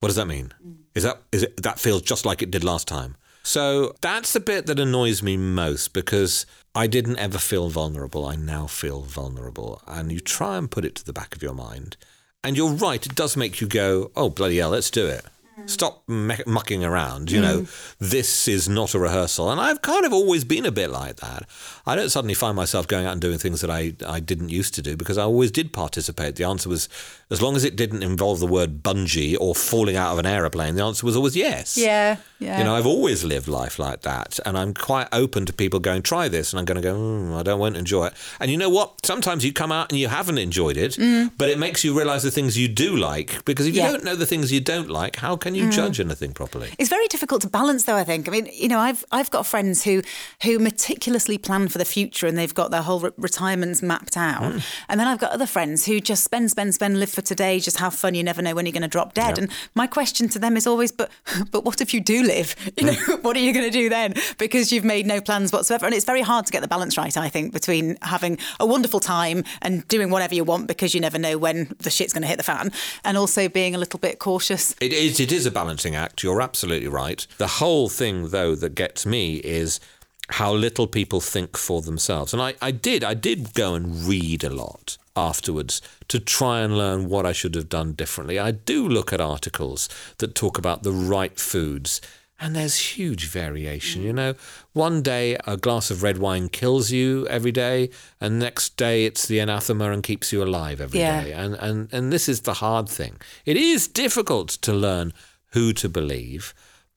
What 0.00 0.08
does 0.08 0.16
that 0.16 0.26
mean? 0.26 0.52
Is 0.94 1.04
that 1.04 1.22
is 1.30 1.44
it 1.44 1.62
that 1.62 1.78
feels 1.78 2.02
just 2.02 2.26
like 2.26 2.42
it 2.42 2.50
did 2.50 2.64
last 2.64 2.88
time? 2.88 3.16
So 3.44 3.94
that's 4.00 4.32
the 4.32 4.40
bit 4.40 4.66
that 4.66 4.78
annoys 4.78 5.22
me 5.22 5.36
most 5.36 5.92
because 5.92 6.46
I 6.74 6.86
didn't 6.86 7.18
ever 7.18 7.38
feel 7.38 7.68
vulnerable. 7.68 8.26
I 8.26 8.36
now 8.36 8.66
feel 8.66 9.02
vulnerable, 9.02 9.82
and 9.86 10.12
you 10.12 10.20
try 10.20 10.56
and 10.58 10.70
put 10.70 10.84
it 10.84 10.94
to 10.96 11.04
the 11.04 11.12
back 11.12 11.34
of 11.34 11.42
your 11.42 11.54
mind, 11.54 11.96
and 12.42 12.56
you're 12.56 12.70
right. 12.70 13.04
It 13.04 13.14
does 13.14 13.36
make 13.36 13.60
you 13.60 13.66
go, 13.66 14.10
"Oh 14.16 14.28
bloody 14.28 14.58
hell, 14.58 14.70
let's 14.70 14.90
do 14.90 15.06
it." 15.06 15.24
Stop 15.66 16.08
me- 16.08 16.36
mucking 16.46 16.84
around. 16.84 17.30
You 17.30 17.40
know, 17.40 17.66
this 17.98 18.48
is 18.48 18.68
not 18.68 18.94
a 18.94 18.98
rehearsal. 18.98 19.50
And 19.50 19.60
I've 19.60 19.82
kind 19.82 20.04
of 20.04 20.12
always 20.12 20.44
been 20.44 20.66
a 20.66 20.72
bit 20.72 20.90
like 20.90 21.16
that. 21.16 21.44
I 21.86 21.94
don't 21.94 22.08
suddenly 22.10 22.34
find 22.34 22.56
myself 22.56 22.86
going 22.88 23.06
out 23.06 23.12
and 23.12 23.20
doing 23.20 23.38
things 23.38 23.60
that 23.60 23.70
I, 23.70 23.92
I 24.06 24.20
didn't 24.20 24.48
used 24.48 24.74
to 24.74 24.82
do 24.82 24.96
because 24.96 25.18
I 25.18 25.22
always 25.24 25.50
did 25.50 25.72
participate. 25.72 26.36
The 26.36 26.44
answer 26.44 26.68
was, 26.68 26.88
as 27.30 27.40
long 27.42 27.54
as 27.56 27.64
it 27.64 27.76
didn't 27.76 28.02
involve 28.02 28.40
the 28.40 28.46
word 28.46 28.82
bungee 28.82 29.36
or 29.40 29.54
falling 29.54 29.96
out 29.96 30.12
of 30.12 30.18
an 30.18 30.26
aeroplane, 30.26 30.74
the 30.74 30.84
answer 30.84 31.06
was 31.06 31.16
always 31.16 31.36
yes. 31.36 31.76
Yeah, 31.76 32.16
yeah. 32.38 32.58
You 32.58 32.64
know, 32.64 32.74
I've 32.74 32.86
always 32.86 33.22
lived 33.24 33.48
life 33.48 33.78
like 33.78 34.02
that, 34.02 34.38
and 34.46 34.56
I'm 34.58 34.74
quite 34.74 35.08
open 35.12 35.46
to 35.46 35.52
people 35.52 35.80
going, 35.80 36.02
try 36.02 36.28
this, 36.28 36.52
and 36.52 36.58
I'm 36.60 36.64
going 36.64 36.76
to 36.76 36.82
go, 36.82 36.94
mm, 36.94 37.34
I 37.38 37.42
don't 37.42 37.58
want 37.60 37.74
to 37.74 37.78
enjoy 37.78 38.06
it. 38.06 38.14
And 38.40 38.50
you 38.50 38.56
know 38.56 38.68
what? 38.70 39.04
Sometimes 39.04 39.44
you 39.44 39.52
come 39.52 39.72
out 39.72 39.90
and 39.90 39.98
you 40.00 40.08
haven't 40.08 40.38
enjoyed 40.38 40.76
it, 40.76 40.96
but 41.38 41.48
it 41.48 41.58
makes 41.58 41.84
you 41.84 41.96
realise 41.96 42.22
the 42.22 42.30
things 42.30 42.56
you 42.58 42.68
do 42.68 42.96
like, 42.96 43.44
because 43.44 43.66
if 43.66 43.74
you 43.76 43.82
Mm. 43.82 43.84
Yeah. 43.84 43.92
don't 43.92 44.04
know 44.04 44.14
the 44.16 44.26
things 44.26 44.52
you 44.52 44.60
don't 44.60 44.88
like, 44.90 45.16
how 45.16 45.34
can 45.42 45.56
you 45.56 45.64
hmm. 45.64 45.70
judge 45.70 45.98
anything 45.98 46.32
properly? 46.32 46.70
It's 46.78 46.88
very 46.88 47.08
difficult 47.08 47.42
to 47.42 47.48
balance, 47.48 47.82
though. 47.82 47.96
I 47.96 48.04
think. 48.04 48.28
I 48.28 48.30
mean, 48.30 48.48
you 48.52 48.68
know, 48.68 48.78
I've 48.78 49.04
I've 49.10 49.30
got 49.30 49.44
friends 49.44 49.82
who 49.82 50.02
who 50.44 50.60
meticulously 50.60 51.36
plan 51.36 51.66
for 51.66 51.78
the 51.78 51.84
future 51.84 52.28
and 52.28 52.38
they've 52.38 52.54
got 52.54 52.70
their 52.70 52.82
whole 52.82 53.00
re- 53.00 53.10
retirements 53.16 53.82
mapped 53.82 54.16
out, 54.16 54.52
hmm. 54.52 54.58
and 54.88 55.00
then 55.00 55.08
I've 55.08 55.18
got 55.18 55.32
other 55.32 55.46
friends 55.46 55.86
who 55.86 56.00
just 56.00 56.22
spend, 56.22 56.52
spend, 56.52 56.74
spend, 56.76 57.00
live 57.00 57.10
for 57.10 57.22
today, 57.22 57.58
just 57.58 57.80
have 57.80 57.92
fun. 57.92 58.14
You 58.14 58.22
never 58.22 58.40
know 58.40 58.54
when 58.54 58.66
you're 58.66 58.72
going 58.72 58.82
to 58.82 58.88
drop 58.88 59.14
dead. 59.14 59.36
And 59.36 59.50
my 59.74 59.88
question 59.88 60.28
to 60.28 60.38
them 60.38 60.56
is 60.56 60.64
always, 60.64 60.92
but 60.92 61.10
but 61.50 61.64
what 61.64 61.80
if 61.80 61.92
you 61.92 62.00
do 62.00 62.22
live? 62.22 62.54
You 62.78 62.86
know, 62.86 62.94
hmm. 62.94 63.22
what 63.22 63.36
are 63.36 63.40
you 63.40 63.52
going 63.52 63.66
to 63.66 63.70
do 63.70 63.88
then? 63.88 64.14
Because 64.38 64.72
you've 64.72 64.84
made 64.84 65.06
no 65.06 65.20
plans 65.20 65.52
whatsoever. 65.52 65.86
And 65.86 65.94
it's 65.94 66.06
very 66.06 66.22
hard 66.22 66.46
to 66.46 66.52
get 66.52 66.62
the 66.62 66.68
balance 66.68 66.96
right. 66.96 67.14
I 67.16 67.28
think 67.28 67.52
between 67.52 67.98
having 68.02 68.38
a 68.58 68.66
wonderful 68.66 68.98
time 68.98 69.44
and 69.60 69.86
doing 69.88 70.10
whatever 70.10 70.34
you 70.34 70.42
want 70.42 70.66
because 70.68 70.94
you 70.94 71.00
never 71.00 71.18
know 71.18 71.36
when 71.36 71.70
the 71.78 71.90
shit's 71.90 72.12
going 72.12 72.22
to 72.22 72.28
hit 72.28 72.38
the 72.38 72.44
fan, 72.44 72.72
and 73.04 73.18
also 73.18 73.48
being 73.48 73.74
a 73.74 73.78
little 73.78 73.98
bit 73.98 74.18
cautious. 74.18 74.74
It 74.80 74.92
is, 74.92 75.20
it 75.20 75.31
is 75.32 75.46
a 75.46 75.50
balancing 75.50 75.94
act. 75.94 76.22
You're 76.22 76.42
absolutely 76.42 76.88
right. 76.88 77.26
The 77.38 77.46
whole 77.46 77.88
thing, 77.88 78.28
though, 78.28 78.54
that 78.54 78.74
gets 78.74 79.06
me 79.06 79.36
is 79.36 79.80
how 80.28 80.54
little 80.54 80.86
people 80.86 81.20
think 81.20 81.56
for 81.56 81.82
themselves. 81.82 82.32
And 82.32 82.40
I, 82.40 82.54
I 82.62 82.70
did, 82.70 83.04
I 83.04 83.14
did 83.14 83.54
go 83.54 83.74
and 83.74 84.04
read 84.04 84.44
a 84.44 84.50
lot 84.50 84.96
afterwards 85.16 85.82
to 86.08 86.18
try 86.18 86.60
and 86.60 86.78
learn 86.78 87.08
what 87.08 87.26
I 87.26 87.32
should 87.32 87.54
have 87.54 87.68
done 87.68 87.92
differently. 87.92 88.38
I 88.38 88.50
do 88.52 88.88
look 88.88 89.12
at 89.12 89.20
articles 89.20 89.88
that 90.18 90.34
talk 90.34 90.58
about 90.58 90.82
the 90.82 90.92
right 90.92 91.38
foods. 91.38 92.00
And 92.42 92.56
there's 92.56 92.76
huge 92.98 93.28
variation, 93.28 94.02
you 94.02 94.12
know. 94.12 94.34
One 94.72 95.00
day 95.00 95.36
a 95.46 95.56
glass 95.56 95.92
of 95.92 96.02
red 96.02 96.18
wine 96.18 96.48
kills 96.48 96.90
you 96.90 97.24
every 97.28 97.52
day, 97.52 97.88
and 98.20 98.40
next 98.40 98.76
day 98.76 99.04
it's 99.04 99.28
the 99.28 99.38
anathema 99.38 99.92
and 99.92 100.02
keeps 100.02 100.32
you 100.32 100.42
alive 100.42 100.80
every 100.80 100.98
day. 100.98 101.28
Yeah. 101.28 101.44
And, 101.44 101.54
and 101.54 101.88
and 101.92 102.12
this 102.12 102.28
is 102.28 102.40
the 102.40 102.54
hard 102.54 102.88
thing. 102.88 103.20
It 103.46 103.56
is 103.56 103.86
difficult 103.86 104.48
to 104.62 104.72
learn 104.72 105.12
who 105.52 105.72
to 105.74 105.88
believe, 105.88 106.52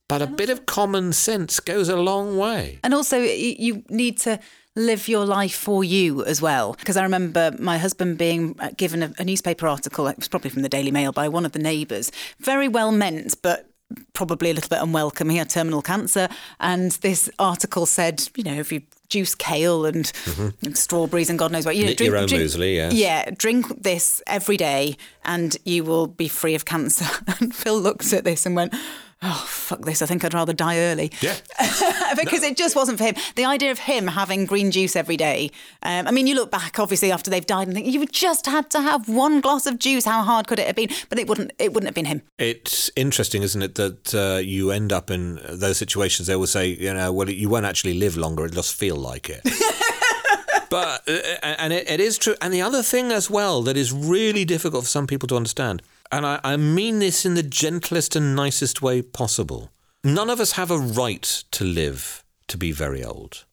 but 0.08 0.20
a 0.20 0.26
bit 0.26 0.50
of 0.50 0.66
common 0.66 1.12
sense 1.12 1.60
goes 1.60 1.88
a 1.88 1.96
long 1.96 2.36
way. 2.36 2.80
And 2.82 2.92
also, 2.92 3.18
you 3.18 3.84
need 3.88 4.18
to 4.22 4.40
live 4.74 5.06
your 5.06 5.24
life 5.24 5.54
for 5.54 5.84
you 5.84 6.24
as 6.24 6.42
well. 6.42 6.74
Because 6.74 6.96
I 6.96 7.04
remember 7.04 7.54
my 7.60 7.78
husband 7.78 8.18
being 8.18 8.56
uh, 8.58 8.70
given 8.76 9.02
a, 9.02 9.12
a 9.18 9.24
newspaper 9.24 9.68
article, 9.68 10.08
it 10.08 10.18
was 10.18 10.28
probably 10.28 10.50
from 10.50 10.62
the 10.62 10.68
Daily 10.68 10.90
Mail, 10.90 11.12
by 11.12 11.28
one 11.28 11.46
of 11.46 11.52
the 11.52 11.60
neighbours. 11.60 12.10
Very 12.40 12.66
well 12.66 12.90
meant, 12.90 13.40
but 13.42 13.70
probably 14.12 14.50
a 14.50 14.54
little 14.54 14.68
bit 14.68 14.82
unwelcome. 14.82 15.28
He 15.28 15.36
had 15.36 15.50
terminal 15.50 15.82
cancer. 15.82 16.28
And 16.60 16.92
this 16.92 17.30
article 17.38 17.86
said, 17.86 18.28
you 18.34 18.44
know, 18.44 18.54
if 18.54 18.72
you 18.72 18.82
juice 19.08 19.34
kale 19.34 19.86
and, 19.86 20.04
mm-hmm. 20.04 20.48
and 20.66 20.76
strawberries 20.76 21.30
and 21.30 21.38
God 21.38 21.52
knows 21.52 21.64
what, 21.64 21.76
you 21.76 21.82
know, 21.82 21.88
Knit 21.90 22.00
your 22.00 22.16
own 22.16 22.28
muesli, 22.28 22.74
yes. 22.76 22.92
Yeah, 22.92 23.30
drink 23.36 23.82
this 23.82 24.22
every 24.26 24.56
day 24.56 24.96
and 25.24 25.56
you 25.64 25.84
will 25.84 26.06
be 26.06 26.28
free 26.28 26.54
of 26.54 26.64
cancer. 26.64 27.06
And 27.40 27.54
Phil 27.54 27.78
looked 27.78 28.12
at 28.12 28.24
this 28.24 28.46
and 28.46 28.56
went, 28.56 28.74
Oh, 29.22 29.44
fuck 29.48 29.80
this. 29.82 30.02
I 30.02 30.06
think 30.06 30.24
I'd 30.24 30.34
rather 30.34 30.52
die 30.52 30.78
early 30.78 31.10
Yeah. 31.22 31.36
because 32.16 32.42
it 32.42 32.56
just 32.56 32.76
wasn't 32.76 32.98
for 32.98 33.04
him. 33.04 33.14
The 33.34 33.46
idea 33.46 33.70
of 33.70 33.78
him 33.78 34.08
having 34.08 34.44
green 34.44 34.70
juice 34.70 34.94
every 34.94 35.16
day. 35.16 35.50
Um, 35.82 36.06
I 36.06 36.10
mean, 36.10 36.26
you 36.26 36.34
look 36.34 36.50
back, 36.50 36.78
obviously, 36.78 37.10
after 37.10 37.30
they've 37.30 37.46
died, 37.46 37.66
and 37.66 37.74
think 37.74 37.86
you 37.86 38.04
just 38.06 38.44
had 38.44 38.68
to 38.70 38.80
have 38.82 39.08
one 39.08 39.40
glass 39.40 39.64
of 39.66 39.78
juice. 39.78 40.04
How 40.04 40.22
hard 40.22 40.46
could 40.46 40.58
it 40.58 40.66
have 40.66 40.76
been? 40.76 40.90
But 41.08 41.18
it 41.18 41.28
wouldn't. 41.28 41.52
It 41.58 41.72
wouldn't 41.72 41.88
have 41.88 41.94
been 41.94 42.04
him. 42.04 42.22
It's 42.38 42.90
interesting, 42.94 43.42
isn't 43.42 43.62
it, 43.62 43.74
that 43.76 44.14
uh, 44.14 44.38
you 44.38 44.70
end 44.70 44.92
up 44.92 45.10
in 45.10 45.40
those 45.48 45.78
situations. 45.78 46.28
They 46.28 46.36
will 46.36 46.46
say, 46.46 46.68
you 46.68 46.92
know, 46.92 47.10
well, 47.12 47.30
you 47.30 47.48
won't 47.48 47.66
actually 47.66 47.94
live 47.94 48.16
longer; 48.18 48.44
it'll 48.44 48.56
just 48.56 48.74
feel 48.74 48.96
like 48.96 49.30
it. 49.30 49.40
but 50.70 51.08
uh, 51.08 51.36
and 51.42 51.72
it, 51.72 51.88
it 51.90 52.00
is 52.00 52.18
true. 52.18 52.34
And 52.42 52.52
the 52.52 52.62
other 52.62 52.82
thing 52.82 53.12
as 53.12 53.30
well 53.30 53.62
that 53.62 53.76
is 53.76 53.92
really 53.92 54.44
difficult 54.44 54.84
for 54.84 54.90
some 54.90 55.06
people 55.06 55.26
to 55.28 55.36
understand, 55.36 55.82
and 56.12 56.26
I, 56.26 56.40
I 56.42 56.56
mean 56.56 56.98
this 56.98 57.24
in 57.24 57.34
the 57.34 57.42
gentlest 57.42 58.16
and 58.16 58.36
nicest 58.36 58.82
way 58.82 59.02
possible. 59.02 59.70
None 60.04 60.30
of 60.30 60.40
us 60.40 60.52
have 60.52 60.70
a 60.70 60.78
right 60.78 61.44
to 61.50 61.64
live 61.64 62.24
to 62.48 62.56
be 62.56 62.72
very 62.72 63.04
old. 63.04 63.44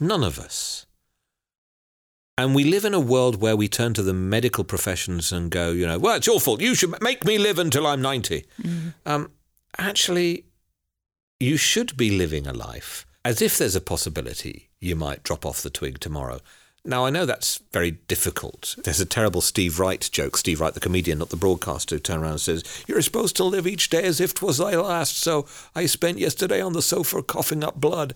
None 0.00 0.24
of 0.24 0.38
us. 0.38 0.86
And 2.36 2.54
we 2.54 2.62
live 2.62 2.84
in 2.84 2.94
a 2.94 3.00
world 3.00 3.40
where 3.40 3.56
we 3.56 3.66
turn 3.66 3.94
to 3.94 4.02
the 4.02 4.12
medical 4.14 4.62
professions 4.62 5.32
and 5.32 5.50
go, 5.50 5.72
you 5.72 5.86
know, 5.86 5.98
well, 5.98 6.16
it's 6.16 6.26
your 6.26 6.38
fault. 6.40 6.60
You 6.60 6.76
should 6.76 7.00
make 7.02 7.24
me 7.24 7.36
live 7.36 7.58
until 7.58 7.86
I'm 7.86 8.00
90. 8.00 8.44
Um, 9.04 9.32
actually, 9.76 10.44
you 11.40 11.56
should 11.56 11.96
be 11.96 12.10
living 12.10 12.46
a 12.46 12.52
life 12.52 13.06
as 13.24 13.42
if 13.42 13.58
there's 13.58 13.74
a 13.76 13.80
possibility 13.80 14.70
you 14.80 14.94
might 14.94 15.24
drop 15.24 15.44
off 15.44 15.62
the 15.62 15.70
twig 15.70 15.98
tomorrow. 15.98 16.38
Now, 16.84 17.04
I 17.04 17.10
know 17.10 17.26
that's 17.26 17.60
very 17.72 17.90
difficult. 18.08 18.74
There's 18.82 19.00
a 19.00 19.04
terrible 19.04 19.40
Steve 19.42 19.78
Wright 19.78 20.08
joke. 20.10 20.36
Steve 20.38 20.60
Wright, 20.60 20.72
the 20.72 20.80
comedian, 20.80 21.18
not 21.18 21.28
the 21.28 21.36
broadcaster, 21.36 21.96
who 21.96 22.00
turns 22.00 22.22
around 22.22 22.30
and 22.32 22.40
says, 22.40 22.64
You're 22.86 23.02
supposed 23.02 23.36
to 23.36 23.44
live 23.44 23.66
each 23.66 23.90
day 23.90 24.02
as 24.04 24.20
if 24.20 24.32
'twas 24.32 24.56
thy 24.58 24.74
last, 24.74 25.18
so 25.18 25.44
I 25.74 25.84
spent 25.86 26.18
yesterday 26.18 26.62
on 26.62 26.72
the 26.72 26.80
sofa 26.80 27.22
coughing 27.22 27.62
up 27.62 27.78
blood. 27.78 28.14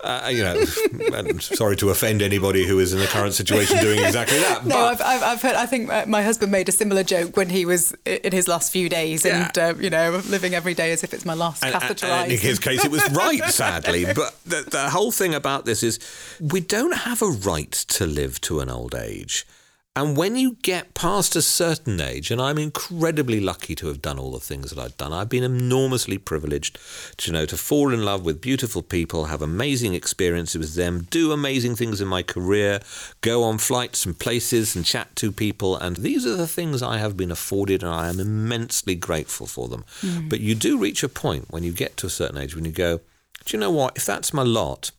Uh, 0.00 0.30
you 0.32 0.44
know, 0.44 0.62
I'm 1.14 1.40
sorry 1.40 1.74
to 1.78 1.90
offend 1.90 2.22
anybody 2.22 2.64
who 2.66 2.78
is 2.78 2.92
in 2.92 3.00
the 3.00 3.06
current 3.06 3.34
situation 3.34 3.78
doing 3.80 3.98
exactly 4.04 4.38
that. 4.38 4.64
No, 4.72 4.76
but 4.76 5.00
I've, 5.00 5.00
I've, 5.02 5.22
I've 5.24 5.42
heard. 5.42 5.54
I 5.56 5.66
think 5.66 5.88
my 6.06 6.22
husband 6.22 6.52
made 6.52 6.68
a 6.68 6.72
similar 6.72 7.02
joke 7.02 7.36
when 7.36 7.48
he 7.48 7.64
was 7.66 7.92
in 8.06 8.30
his 8.32 8.46
last 8.46 8.70
few 8.70 8.88
days, 8.88 9.24
and 9.26 9.56
uh, 9.58 9.74
you 9.80 9.90
know, 9.90 10.22
living 10.28 10.54
every 10.54 10.74
day 10.74 10.92
as 10.92 11.02
if 11.02 11.12
it's 11.12 11.24
my 11.24 11.34
last 11.34 11.64
And- 11.64 11.74
catheterised. 11.74 12.22
and 12.24 12.32
in 12.32 12.38
his 12.38 12.58
case, 12.60 12.84
it 12.84 12.90
was 12.90 13.02
right, 13.12 13.42
sadly. 13.46 14.04
But 14.04 14.36
the, 14.46 14.62
the 14.70 14.90
whole 14.90 15.10
thing 15.10 15.34
about 15.34 15.64
this 15.64 15.82
is 15.82 15.98
we 16.40 16.60
don't 16.60 16.94
have 16.98 17.20
a 17.22 17.30
right 17.30 17.72
to 17.72 18.01
live 18.06 18.40
to 18.42 18.60
an 18.60 18.70
old 18.70 18.94
age. 18.94 19.46
And 19.94 20.16
when 20.16 20.36
you 20.36 20.56
get 20.62 20.94
past 20.94 21.36
a 21.36 21.42
certain 21.42 22.00
age, 22.00 22.30
and 22.30 22.40
I'm 22.40 22.56
incredibly 22.56 23.40
lucky 23.40 23.74
to 23.74 23.88
have 23.88 24.00
done 24.00 24.18
all 24.18 24.32
the 24.32 24.40
things 24.40 24.70
that 24.70 24.78
I've 24.78 24.96
done, 24.96 25.12
I've 25.12 25.28
been 25.28 25.44
enormously 25.44 26.16
privileged 26.16 26.78
to 27.18 27.30
you 27.30 27.34
know 27.34 27.44
to 27.44 27.58
fall 27.58 27.92
in 27.92 28.02
love 28.02 28.24
with 28.24 28.40
beautiful 28.40 28.82
people, 28.82 29.26
have 29.26 29.42
amazing 29.42 29.92
experiences 29.92 30.58
with 30.58 30.74
them, 30.76 31.06
do 31.10 31.30
amazing 31.30 31.76
things 31.76 32.00
in 32.00 32.08
my 32.08 32.22
career, 32.22 32.80
go 33.20 33.42
on 33.42 33.58
flights 33.58 34.06
and 34.06 34.18
places 34.18 34.74
and 34.74 34.86
chat 34.86 35.14
to 35.16 35.30
people, 35.30 35.76
and 35.76 35.98
these 35.98 36.24
are 36.24 36.36
the 36.36 36.48
things 36.48 36.82
I 36.82 36.96
have 36.96 37.14
been 37.14 37.30
afforded, 37.30 37.82
and 37.82 37.92
I 37.92 38.08
am 38.08 38.18
immensely 38.18 38.94
grateful 38.94 39.46
for 39.46 39.68
them. 39.68 39.84
Hmm. 40.00 40.28
But 40.28 40.40
you 40.40 40.54
do 40.54 40.78
reach 40.78 41.02
a 41.02 41.08
point 41.08 41.50
when 41.50 41.64
you 41.64 41.72
get 41.72 41.98
to 41.98 42.06
a 42.06 42.10
certain 42.10 42.38
age 42.38 42.56
when 42.56 42.64
you 42.64 42.72
go, 42.72 43.00
do 43.44 43.56
you 43.56 43.60
know 43.60 43.70
what? 43.70 43.94
If 43.96 44.06
that's 44.06 44.32
my 44.32 44.42
lot, 44.42 44.90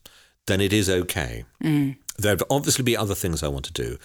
then 0.46 0.60
it 0.60 0.72
is 0.72 0.88
okay. 0.88 1.44
Mm. 1.62 1.96
There'll 2.18 2.38
obviously 2.50 2.84
be 2.84 2.96
other 2.96 3.14
things 3.14 3.42
I 3.42 3.48
want 3.48 3.64
to 3.66 3.72
do, 3.72 3.98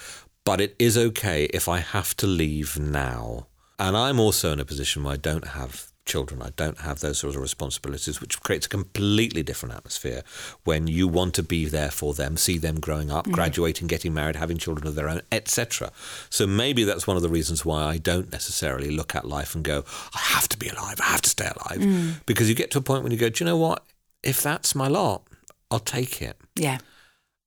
but 0.46 0.62
it 0.62 0.76
is 0.80 0.98
okay 0.98 1.46
if 1.46 1.68
I 1.68 1.80
have 1.80 2.16
to 2.18 2.28
leave 2.28 2.80
now. 2.80 3.48
And 3.78 3.96
I'm 3.96 4.20
also 4.20 4.52
in 4.52 4.60
a 4.60 4.66
position 4.66 5.04
where 5.04 5.14
I 5.14 5.18
don't 5.18 5.50
have 5.50 5.90
children. 6.10 6.42
I 6.42 6.50
don't 6.56 6.80
have 6.80 7.00
those 7.00 7.20
sorts 7.20 7.36
of 7.36 7.42
responsibilities, 7.42 8.20
which 8.20 8.42
creates 8.42 8.66
a 8.66 8.70
completely 8.70 9.44
different 9.44 9.76
atmosphere 9.76 10.24
when 10.64 10.88
you 10.88 11.08
want 11.08 11.36
to 11.36 11.44
be 11.44 11.66
there 11.66 11.92
for 11.92 12.14
them, 12.14 12.36
see 12.36 12.58
them 12.58 12.80
growing 12.80 13.12
up, 13.12 13.26
mm-hmm. 13.26 13.36
graduating, 13.36 13.88
getting 13.88 14.14
married, 14.14 14.36
having 14.36 14.58
children 14.58 14.88
of 14.88 14.96
their 14.96 15.08
own, 15.08 15.22
etc. 15.32 15.92
So 16.30 16.48
maybe 16.48 16.84
that's 16.84 17.06
one 17.06 17.16
of 17.16 17.22
the 17.22 17.30
reasons 17.30 17.64
why 17.64 17.84
I 17.84 17.98
don't 18.00 18.32
necessarily 18.32 18.90
look 18.90 19.16
at 19.16 19.26
life 19.26 19.54
and 19.56 19.64
go, 19.64 19.86
I 20.14 20.20
have 20.20 20.50
to 20.50 20.58
be 20.58 20.68
alive, 20.68 21.00
I 21.00 21.06
have 21.06 21.22
to 21.22 21.30
stay 21.30 21.46
alive. 21.48 21.80
Mm. 21.80 22.26
Because 22.26 22.50
you 22.50 22.56
get 22.56 22.72
to 22.72 22.80
a 22.80 22.82
point 22.82 23.04
when 23.04 23.12
you 23.12 23.18
go, 23.18 23.30
do 23.30 23.44
you 23.44 23.50
know 23.50 23.58
what? 23.58 23.86
If 24.24 24.42
that's 24.42 24.76
my 24.76 24.88
lot, 24.88 25.24
I'll 25.70 25.80
take 25.80 26.22
it. 26.22 26.38
Yeah. 26.56 26.80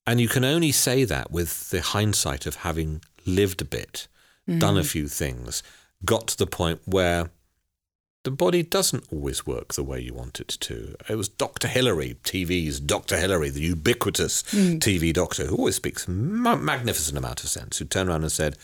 And 0.07 0.21
you 0.21 0.29
can 0.29 0.45
only 0.45 0.73
say 0.73 1.05
that 1.05 1.31
with 1.31 1.71
the 1.71 1.81
hindsight 1.81 2.47
of 2.47 2.57
having 2.57 3.03
lived 3.25 3.63
a 3.63 3.65
bit, 3.65 4.09
done 4.47 4.77
a 4.77 4.81
mm-hmm. 4.81 4.89
few 4.89 5.09
things, 5.09 5.63
got 6.05 6.27
to 6.29 6.39
the 6.39 6.47
point 6.47 6.81
where 6.85 7.31
the 8.25 8.31
body 8.31 8.63
doesn't 8.63 9.05
always 9.13 9.47
work 9.47 9.75
the 9.75 9.83
way 9.83 10.01
you 10.01 10.15
want 10.15 10.41
it 10.41 10.49
to. 10.49 10.95
It 11.09 11.17
was 11.17 11.29
Dr. 11.29 11.67
Hilary, 11.69 12.17
TV's 12.23 12.79
Dr. 12.79 13.17
Hilary, 13.17 13.51
the 13.51 13.61
ubiquitous 13.61 14.43
mm. 14.45 14.79
TV 14.79 15.13
doctor, 15.13 15.47
who 15.47 15.57
always 15.57 15.77
speaks 15.77 16.07
a 16.07 16.11
ma- 16.11 16.57
magnificent 16.57 17.19
amount 17.19 17.43
of 17.43 17.51
sense, 17.51 17.79
who 17.79 17.85
turned 17.85 18.09
around 18.09 18.23
and 18.23 18.31
said, 18.33 18.57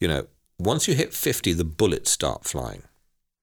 you 0.00 0.08
know, 0.08 0.26
once 0.58 0.88
you 0.88 0.94
hit 0.94 1.12
50, 1.12 1.52
the 1.52 1.64
bullets 1.64 2.10
start 2.10 2.44
flying. 2.44 2.84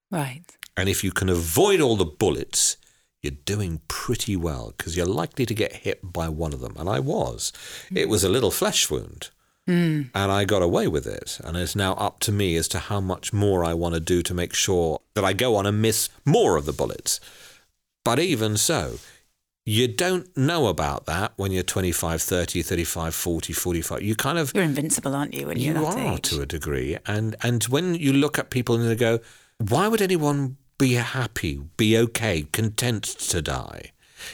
Right. 0.10 0.44
And 0.76 0.90
if 0.90 1.04
you 1.04 1.12
can 1.12 1.30
avoid 1.30 1.82
all 1.82 1.96
the 1.96 2.06
bullets, 2.06 2.78
you're 3.22 3.32
doing 3.46 3.82
pretty 3.88 4.36
well 4.36 4.74
because 4.78 4.96
you're 4.96 5.06
likely 5.06 5.46
to 5.46 5.54
get 5.54 5.78
hit 5.78 6.00
by 6.14 6.30
one 6.30 6.54
of 6.54 6.62
them. 6.62 6.76
And 6.78 6.88
I 6.90 7.00
was. 7.00 7.52
It 7.94 8.08
was 8.10 8.24
a 8.24 8.30
little 8.30 8.52
flesh 8.52 8.90
wound. 8.90 9.30
Hmm. 9.68 10.04
And 10.16 10.32
I 10.32 10.46
got 10.46 10.62
away 10.62 10.88
with 10.88 11.06
it. 11.06 11.40
And 11.44 11.58
it's 11.58 11.76
now 11.76 11.94
up 11.96 12.20
to 12.22 12.32
me 12.32 12.56
as 12.56 12.68
to 12.70 12.80
how 12.80 13.02
much 13.02 13.34
more 13.34 13.64
I 13.64 13.74
want 13.74 13.94
to 13.96 14.00
do 14.00 14.22
to 14.24 14.34
make 14.34 14.54
sure 14.54 15.02
that 15.16 15.26
I 15.26 15.34
go 15.34 15.56
on 15.58 15.66
and 15.66 15.82
miss 15.82 16.10
more 16.26 16.56
of 16.56 16.66
the 16.66 16.74
bullets. 16.74 17.20
But 18.06 18.20
even 18.20 18.56
so, 18.58 19.00
you 19.66 19.88
don't 19.90 20.36
know 20.36 20.68
about 20.68 21.06
that 21.06 21.34
when 21.36 21.52
you're 21.52 21.62
25, 21.62 22.22
30, 22.22 22.62
35, 22.64 23.14
40, 23.14 23.54
45. 23.54 24.02
You 24.02 24.16
kind 24.16 24.38
of 24.40 24.52
You're 24.56 24.64
invincible, 24.64 25.14
aren't 25.14 25.34
you, 25.34 25.48
when 25.48 25.60
you 25.60 25.66
you're 25.74 25.84
that 25.84 25.98
are 25.98 26.14
age? 26.16 26.30
to 26.30 26.42
a 26.42 26.46
degree 26.46 26.98
and 27.06 27.36
and 27.44 27.66
when 27.66 27.94
you 27.94 28.14
look 28.14 28.40
at 28.40 28.50
people 28.50 28.76
and 28.76 28.90
they 28.90 28.96
go 28.96 29.20
why 29.60 29.88
would 29.88 30.02
anyone 30.02 30.58
be 30.80 30.94
happy 30.94 31.60
be 31.78 31.96
okay 31.96 32.42
content 32.52 33.04
to 33.04 33.40
die 33.42 33.92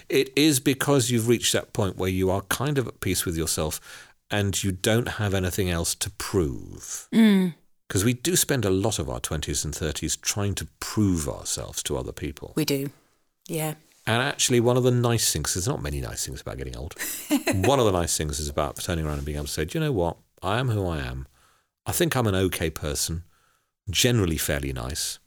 it 0.09 0.31
is 0.35 0.59
because 0.61 1.11
you've 1.11 1.27
reached 1.27 1.51
that 1.53 1.73
point 1.73 1.97
where 1.97 2.09
you 2.09 2.29
are 2.31 2.41
kind 2.43 2.77
of 2.77 2.87
at 2.87 3.01
peace 3.01 3.25
with 3.25 3.35
yourself 3.37 3.79
and 4.31 4.63
you 4.63 4.71
don't 4.71 5.09
have 5.19 5.33
anything 5.33 5.69
else 5.69 5.93
to 5.95 6.09
prove 6.11 7.07
Mm. 7.11 7.53
because 7.87 8.03
we 8.05 8.13
do 8.13 8.35
spend 8.35 8.63
a 8.65 8.69
lot 8.71 8.97
of 8.99 9.09
our 9.09 9.19
20s 9.19 9.63
and 9.65 9.73
30s 9.73 10.19
trying 10.21 10.55
to 10.55 10.65
prove 10.79 11.27
ourselves 11.29 11.83
to 11.83 11.97
other 11.97 12.11
people 12.13 12.53
We 12.55 12.65
do. 12.65 12.89
Yeah. 13.47 13.75
and 14.07 14.21
actually, 14.23 14.59
one 14.59 14.77
of 14.77 14.83
the 14.83 14.91
nice 14.91 15.31
things, 15.33 15.53
there's 15.53 15.67
not 15.67 15.81
many 15.81 15.99
nice 16.01 16.25
things 16.25 16.41
about 16.41 16.57
getting 16.57 16.75
old. 16.77 16.95
one 17.53 17.79
of 17.79 17.85
the 17.85 17.91
nice 17.91 18.15
things 18.17 18.39
is 18.39 18.49
about 18.49 18.77
turning 18.77 19.05
around 19.05 19.17
and 19.17 19.25
being 19.25 19.37
able 19.37 19.45
to 19.47 19.51
say, 19.51 19.65
do 19.65 19.77
you 19.77 19.83
know 19.85 19.91
what? 19.91 20.17
I 20.41 20.57
am 20.59 20.69
who 20.69 20.85
I 20.87 20.97
am. 20.99 21.27
I 21.85 21.91
think 21.91 22.15
I'm 22.15 22.25
an 22.27 22.35
okay 22.47 22.69
person, 22.71 23.23
generally 23.89 24.37
fairly 24.37 24.73
nice, 24.73 25.19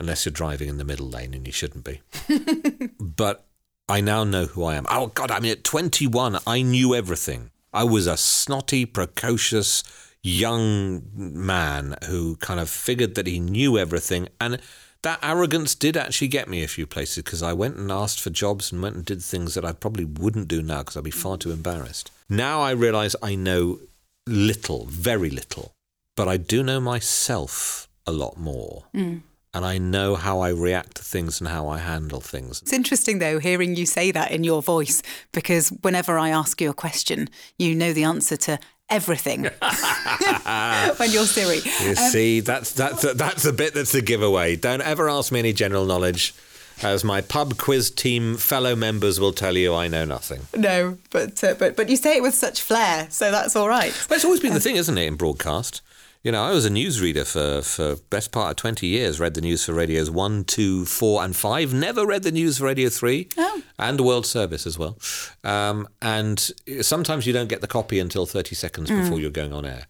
unless 0.00 0.24
you're 0.24 0.32
driving 0.32 0.68
in 0.68 0.78
the 0.78 0.84
middle 0.84 1.08
lane 1.08 1.34
and 1.34 1.46
you 1.46 1.52
shouldn't 1.52 1.84
be. 1.84 2.00
but 3.00 3.46
I 3.88 4.00
now 4.00 4.24
know 4.24 4.46
who 4.46 4.64
I 4.64 4.74
am. 4.74 4.86
Oh, 4.88 5.08
God, 5.08 5.30
I 5.30 5.38
mean, 5.40 5.52
at 5.52 5.62
21, 5.62 6.38
I 6.46 6.62
knew 6.62 6.94
everything. 6.94 7.50
I 7.72 7.84
was 7.84 8.06
a 8.06 8.16
snotty, 8.16 8.86
precocious 8.86 9.84
young 10.22 11.02
man 11.14 11.96
who 12.06 12.36
kind 12.36 12.60
of 12.60 12.68
figured 12.68 13.14
that 13.14 13.26
he 13.26 13.38
knew 13.38 13.78
everything. 13.78 14.28
And 14.40 14.60
that 15.02 15.20
arrogance 15.22 15.74
did 15.74 15.96
actually 15.96 16.28
get 16.28 16.48
me 16.48 16.62
a 16.62 16.68
few 16.68 16.86
places 16.86 17.22
because 17.22 17.42
I 17.42 17.52
went 17.52 17.76
and 17.76 17.90
asked 17.90 18.20
for 18.20 18.30
jobs 18.30 18.72
and 18.72 18.82
went 18.82 18.96
and 18.96 19.04
did 19.04 19.22
things 19.22 19.54
that 19.54 19.64
I 19.64 19.72
probably 19.72 20.04
wouldn't 20.04 20.48
do 20.48 20.62
now 20.62 20.78
because 20.80 20.96
I'd 20.96 21.04
be 21.04 21.10
far 21.10 21.36
too 21.36 21.52
embarrassed. 21.52 22.10
Now 22.28 22.60
I 22.60 22.72
realize 22.72 23.16
I 23.22 23.34
know 23.34 23.80
little, 24.26 24.86
very 24.86 25.30
little, 25.30 25.72
but 26.16 26.28
I 26.28 26.36
do 26.36 26.62
know 26.62 26.80
myself 26.80 27.88
a 28.06 28.12
lot 28.12 28.36
more. 28.36 28.84
Mm. 28.94 29.22
And 29.52 29.64
I 29.64 29.78
know 29.78 30.14
how 30.14 30.40
I 30.40 30.50
react 30.50 30.96
to 30.98 31.02
things 31.02 31.40
and 31.40 31.48
how 31.48 31.68
I 31.68 31.78
handle 31.78 32.20
things. 32.20 32.62
It's 32.62 32.72
interesting, 32.72 33.18
though, 33.18 33.40
hearing 33.40 33.74
you 33.74 33.84
say 33.84 34.12
that 34.12 34.30
in 34.30 34.44
your 34.44 34.62
voice, 34.62 35.02
because 35.32 35.70
whenever 35.82 36.18
I 36.18 36.28
ask 36.28 36.60
you 36.60 36.70
a 36.70 36.74
question, 36.74 37.28
you 37.58 37.74
know 37.74 37.92
the 37.92 38.04
answer 38.04 38.36
to 38.36 38.60
everything 38.88 39.42
when 40.96 41.10
you're 41.10 41.26
Siri. 41.26 41.60
You 41.82 41.94
see, 41.96 42.40
that's 42.40 42.72
that's 42.72 43.12
that's 43.14 43.44
a 43.44 43.52
bit 43.52 43.74
that's 43.74 43.94
a 43.94 44.02
giveaway. 44.02 44.56
Don't 44.56 44.82
ever 44.82 45.08
ask 45.08 45.32
me 45.32 45.38
any 45.40 45.52
general 45.52 45.84
knowledge, 45.84 46.34
as 46.82 47.02
my 47.04 47.20
pub 47.20 47.56
quiz 47.56 47.90
team 47.90 48.36
fellow 48.36 48.76
members 48.76 49.18
will 49.18 49.32
tell 49.32 49.56
you. 49.56 49.74
I 49.74 49.88
know 49.88 50.04
nothing. 50.04 50.42
No, 50.56 50.98
but 51.10 51.42
uh, 51.42 51.54
but 51.54 51.76
but 51.76 51.88
you 51.88 51.96
say 51.96 52.16
it 52.16 52.22
with 52.22 52.34
such 52.34 52.62
flair, 52.62 53.08
so 53.10 53.30
that's 53.30 53.56
all 53.56 53.68
right. 53.68 53.92
Well, 54.08 54.16
it's 54.16 54.24
always 54.24 54.40
been 54.40 54.54
the 54.54 54.60
thing, 54.60 54.76
isn't 54.76 54.96
it, 54.96 55.06
in 55.06 55.16
broadcast? 55.16 55.82
You 56.22 56.32
know, 56.32 56.42
I 56.42 56.50
was 56.50 56.66
a 56.66 56.70
newsreader 56.70 57.26
for 57.26 57.62
for 57.62 57.96
best 58.10 58.30
part 58.30 58.50
of 58.50 58.56
twenty 58.56 58.86
years. 58.88 59.18
Read 59.18 59.32
the 59.34 59.40
news 59.40 59.64
for 59.64 59.72
radios 59.72 60.10
one, 60.10 60.44
two, 60.44 60.84
four, 60.84 61.22
and 61.24 61.34
five. 61.34 61.72
Never 61.72 62.04
read 62.06 62.24
the 62.24 62.30
news 62.32 62.58
for 62.58 62.64
Radio 62.64 62.90
Three, 62.90 63.28
Oh. 63.38 63.62
and 63.78 63.98
the 63.98 64.02
World 64.02 64.26
Service 64.26 64.66
as 64.66 64.78
well. 64.78 64.98
Um, 65.44 65.88
and 66.02 66.38
sometimes 66.82 67.26
you 67.26 67.32
don't 67.32 67.48
get 67.48 67.62
the 67.62 67.66
copy 67.66 67.98
until 67.98 68.26
thirty 68.26 68.54
seconds 68.54 68.90
before 68.90 69.18
you're 69.18 69.30
going 69.30 69.54
on 69.54 69.64
air. 69.64 69.86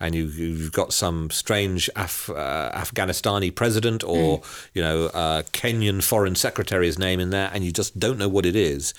And 0.00 0.14
you, 0.14 0.24
you've 0.24 0.72
got 0.72 0.92
some 0.92 1.30
strange 1.30 1.88
Af, 1.96 2.28
uh, 2.28 2.72
Afghanistani 2.74 3.54
president 3.54 4.02
or, 4.02 4.42
you 4.74 4.82
know, 4.82 5.06
uh, 5.14 5.42
Kenyan 5.52 6.02
foreign 6.02 6.34
secretary's 6.34 6.98
name 6.98 7.20
in 7.20 7.30
there, 7.30 7.48
and 7.54 7.62
you 7.64 7.70
just 7.72 7.98
don't 7.98 8.18
know 8.18 8.28
what 8.28 8.44
it 8.44 8.56
is. 8.56 8.92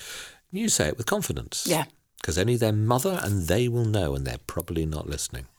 You 0.51 0.69
say 0.69 0.87
it 0.87 0.97
with 0.97 1.05
confidence. 1.05 1.65
Yeah. 1.67 1.83
Because 2.21 2.37
only 2.39 2.55
their 2.55 2.71
mother 2.71 3.19
and 3.21 3.47
they 3.47 3.67
will 3.67 3.83
know, 3.85 4.15
and 4.15 4.25
they're 4.25 4.37
probably 4.47 4.85
not 4.85 5.07
listening. 5.07 5.47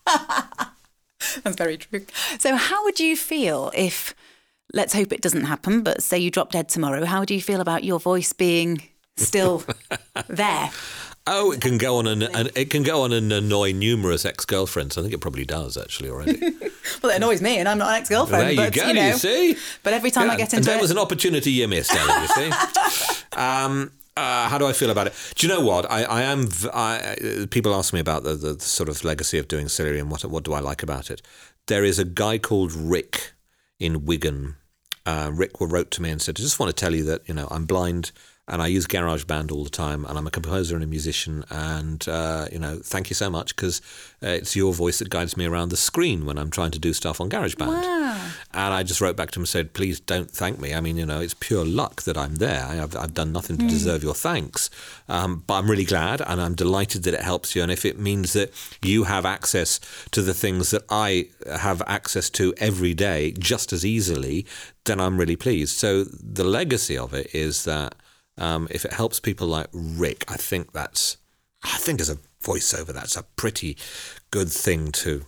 That's 1.43 1.55
very 1.55 1.77
true. 1.77 2.05
So, 2.39 2.55
how 2.55 2.83
would 2.83 2.99
you 2.99 3.15
feel 3.17 3.71
if, 3.75 4.13
let's 4.73 4.93
hope 4.93 5.11
it 5.13 5.21
doesn't 5.21 5.45
happen, 5.45 5.81
but 5.81 6.03
say 6.03 6.17
you 6.19 6.31
drop 6.31 6.51
dead 6.51 6.69
tomorrow? 6.69 7.05
How 7.05 7.25
do 7.25 7.33
you 7.33 7.41
feel 7.41 7.61
about 7.61 7.83
your 7.83 7.99
voice 7.99 8.33
being 8.33 8.81
still 9.15 9.63
there? 10.27 10.69
Oh, 11.29 11.51
it 11.51 11.59
can 11.59 11.77
go 11.77 11.97
on 11.97 12.07
and, 12.07 12.23
and 12.23 12.49
it 12.55 12.69
can 12.69 12.83
go 12.83 13.01
on 13.01 13.11
and 13.11 13.33
annoy 13.33 13.73
numerous 13.73 14.23
ex-girlfriends. 14.23 14.97
I 14.97 15.01
think 15.01 15.13
it 15.13 15.17
probably 15.19 15.43
does 15.43 15.75
actually 15.77 16.09
already. 16.09 16.39
Well, 17.03 17.11
it 17.11 17.17
annoys 17.17 17.41
me, 17.43 17.57
and 17.59 17.67
I'm 17.67 17.77
not 17.77 17.89
an 17.89 17.95
ex-girlfriend. 17.95 18.43
there 18.43 18.51
you 18.51 18.57
but, 18.57 18.73
go. 18.73 18.87
You, 18.87 18.93
know, 18.93 19.07
you 19.09 19.13
see. 19.15 19.57
But 19.83 19.93
every 19.93 20.09
time 20.09 20.29
I 20.29 20.33
Yeah, 20.33 20.37
get 20.37 20.53
and 20.53 20.59
into 20.59 20.69
there 20.69 20.77
it, 20.79 20.81
was 20.81 20.89
an 20.89 20.97
opportunity 20.97 21.51
you 21.51 21.67
missed, 21.67 21.93
Ellen. 21.93 22.21
You 22.23 22.27
see. 22.29 23.37
um, 23.37 23.91
uh, 24.17 24.49
how 24.49 24.57
do 24.57 24.65
I 24.65 24.73
feel 24.73 24.89
about 24.89 25.07
it? 25.07 25.13
Do 25.35 25.47
you 25.47 25.53
know 25.53 25.61
what 25.61 25.89
I, 25.89 26.03
I 26.03 26.21
am? 26.23 26.49
I, 26.73 27.47
people 27.51 27.75
ask 27.75 27.93
me 27.93 27.99
about 27.99 28.23
the, 28.23 28.33
the 28.35 28.59
sort 28.59 28.89
of 28.89 29.03
legacy 29.03 29.37
of 29.37 29.47
doing 29.47 29.67
and 29.99 30.09
what 30.09 30.25
what 30.25 30.43
do 30.43 30.53
I 30.53 30.59
like 30.59 30.83
about 30.83 31.11
it. 31.11 31.21
There 31.67 31.83
is 31.83 31.99
a 31.99 32.05
guy 32.05 32.37
called 32.37 32.73
Rick 32.73 33.33
in 33.79 34.05
Wigan. 34.05 34.55
Uh, 35.05 35.29
Rick 35.33 35.59
wrote 35.67 35.91
to 35.91 36.01
me 36.01 36.09
and 36.09 36.21
said, 36.21 36.37
"I 36.39 36.41
just 36.41 36.59
want 36.59 36.75
to 36.75 36.79
tell 36.79 36.95
you 36.95 37.03
that 37.03 37.27
you 37.27 37.33
know 37.33 37.47
I'm 37.51 37.65
blind." 37.65 38.11
And 38.47 38.61
I 38.61 38.67
use 38.67 38.87
GarageBand 38.87 39.51
all 39.51 39.63
the 39.63 39.69
time, 39.69 40.05
and 40.05 40.17
I'm 40.17 40.25
a 40.25 40.31
composer 40.31 40.75
and 40.75 40.83
a 40.83 40.87
musician. 40.87 41.43
And 41.49 42.07
uh, 42.07 42.47
you 42.51 42.59
know, 42.59 42.79
thank 42.81 43.09
you 43.09 43.13
so 43.13 43.29
much 43.29 43.55
because 43.55 43.81
uh, 44.23 44.27
it's 44.27 44.55
your 44.55 44.73
voice 44.73 44.99
that 44.99 45.09
guides 45.09 45.35
me 45.35 45.45
around 45.45 45.69
the 45.69 45.77
screen 45.77 46.25
when 46.25 46.37
I'm 46.37 46.49
trying 46.49 46.71
to 46.71 46.79
do 46.79 46.93
stuff 46.93 47.19
on 47.19 47.29
GarageBand. 47.29 47.83
And 48.53 48.73
I 48.73 48.83
just 48.83 49.01
wrote 49.01 49.15
back 49.15 49.31
to 49.31 49.39
him 49.39 49.41
and 49.41 49.49
said, 49.49 49.73
please 49.73 49.99
don't 49.99 50.31
thank 50.31 50.59
me. 50.59 50.73
I 50.73 50.81
mean, 50.81 50.97
you 50.97 51.05
know, 51.05 51.19
it's 51.19 51.33
pure 51.33 51.65
luck 51.65 52.03
that 52.03 52.17
I'm 52.17 52.35
there. 52.35 52.63
I 52.63 52.75
have, 52.75 52.95
I've 52.95 53.13
done 53.13 53.31
nothing 53.31 53.57
to 53.57 53.67
deserve 53.67 54.03
your 54.03 54.15
thanks. 54.15 54.69
Um, 55.07 55.43
but 55.45 55.55
I'm 55.55 55.69
really 55.69 55.85
glad 55.85 56.21
and 56.21 56.41
I'm 56.41 56.55
delighted 56.55 57.03
that 57.03 57.13
it 57.13 57.21
helps 57.21 57.55
you. 57.55 57.61
And 57.61 57.71
if 57.71 57.85
it 57.85 57.99
means 57.99 58.33
that 58.33 58.51
you 58.81 59.03
have 59.03 59.25
access 59.25 59.79
to 60.11 60.21
the 60.21 60.33
things 60.33 60.71
that 60.71 60.83
I 60.89 61.27
have 61.45 61.81
access 61.85 62.29
to 62.31 62.53
every 62.57 62.93
day 62.93 63.33
just 63.37 63.73
as 63.73 63.85
easily, 63.85 64.45
then 64.85 64.99
I'm 64.99 65.19
really 65.19 65.35
pleased. 65.35 65.77
So 65.77 66.05
the 66.05 66.43
legacy 66.43 66.97
of 66.97 67.13
it 67.13 67.35
is 67.35 67.65
that 67.65 67.95
um, 68.37 68.67
if 68.71 68.85
it 68.85 68.93
helps 68.93 69.19
people 69.19 69.47
like 69.47 69.67
Rick, 69.73 70.25
I 70.27 70.37
think 70.37 70.71
that's, 70.71 71.17
I 71.63 71.77
think 71.77 72.01
as 72.01 72.09
a 72.09 72.17
voiceover, 72.43 72.93
that's 72.93 73.15
a 73.15 73.23
pretty 73.23 73.77
good 74.31 74.49
thing 74.49 74.91
to 74.91 75.25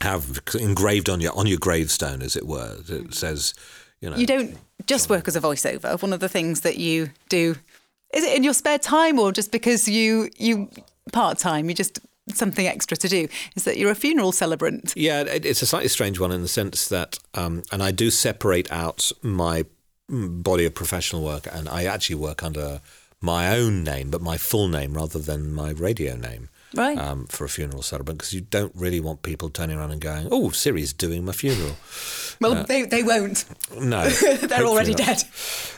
have 0.00 0.40
engraved 0.58 1.08
on 1.08 1.20
your 1.20 1.36
on 1.36 1.46
your 1.46 1.58
gravestone, 1.58 2.22
as 2.22 2.36
it 2.36 2.46
were. 2.46 2.76
It 2.88 3.14
says, 3.14 3.54
you 4.00 4.10
know, 4.10 4.16
You 4.16 4.26
don't 4.26 4.56
just 4.86 5.08
work 5.08 5.26
as 5.28 5.36
a 5.36 5.40
voiceover. 5.40 6.00
One 6.00 6.12
of 6.12 6.20
the 6.20 6.28
things 6.28 6.60
that 6.62 6.76
you 6.76 7.10
do 7.28 7.56
is 8.12 8.24
it 8.24 8.36
in 8.36 8.44
your 8.44 8.54
spare 8.54 8.78
time 8.78 9.18
or 9.18 9.32
just 9.32 9.52
because 9.52 9.88
you 9.88 10.30
you 10.36 10.70
part 11.12 11.38
time? 11.38 11.68
You 11.68 11.74
just 11.74 12.00
something 12.34 12.66
extra 12.66 12.96
to 12.96 13.08
do 13.08 13.28
is 13.54 13.64
that 13.64 13.76
you're 13.76 13.90
a 13.90 13.94
funeral 13.94 14.32
celebrant. 14.32 14.92
Yeah, 14.96 15.22
it's 15.22 15.62
a 15.62 15.66
slightly 15.66 15.88
strange 15.88 16.18
one 16.18 16.32
in 16.32 16.42
the 16.42 16.48
sense 16.48 16.88
that, 16.88 17.18
um, 17.34 17.62
and 17.70 17.82
I 17.82 17.92
do 17.92 18.10
separate 18.10 18.70
out 18.72 19.12
my 19.22 19.64
body 20.08 20.64
of 20.64 20.74
professional 20.74 21.22
work, 21.22 21.46
and 21.50 21.68
I 21.68 21.84
actually 21.84 22.16
work 22.16 22.42
under 22.42 22.80
my 23.20 23.56
own 23.56 23.82
name, 23.82 24.10
but 24.10 24.20
my 24.20 24.36
full 24.36 24.68
name 24.68 24.94
rather 24.94 25.18
than 25.18 25.52
my 25.52 25.70
radio 25.70 26.16
name. 26.16 26.48
Right. 26.74 26.98
Um, 26.98 27.26
for 27.26 27.44
a 27.44 27.48
funeral 27.48 27.80
settlement, 27.80 28.18
because 28.18 28.34
you 28.34 28.40
don't 28.42 28.72
really 28.74 29.00
want 29.00 29.22
people 29.22 29.48
turning 29.48 29.78
around 29.78 29.92
and 29.92 30.00
going, 30.00 30.28
"Oh, 30.30 30.50
Siri's 30.50 30.92
doing 30.92 31.24
my 31.24 31.32
funeral." 31.32 31.76
Well, 32.40 32.64
they, 32.64 32.82
they 32.82 33.02
won't. 33.02 33.44
No, 33.80 34.06
They're 34.42 34.66
already 34.66 34.90
not. 34.90 34.98
dead. 34.98 35.22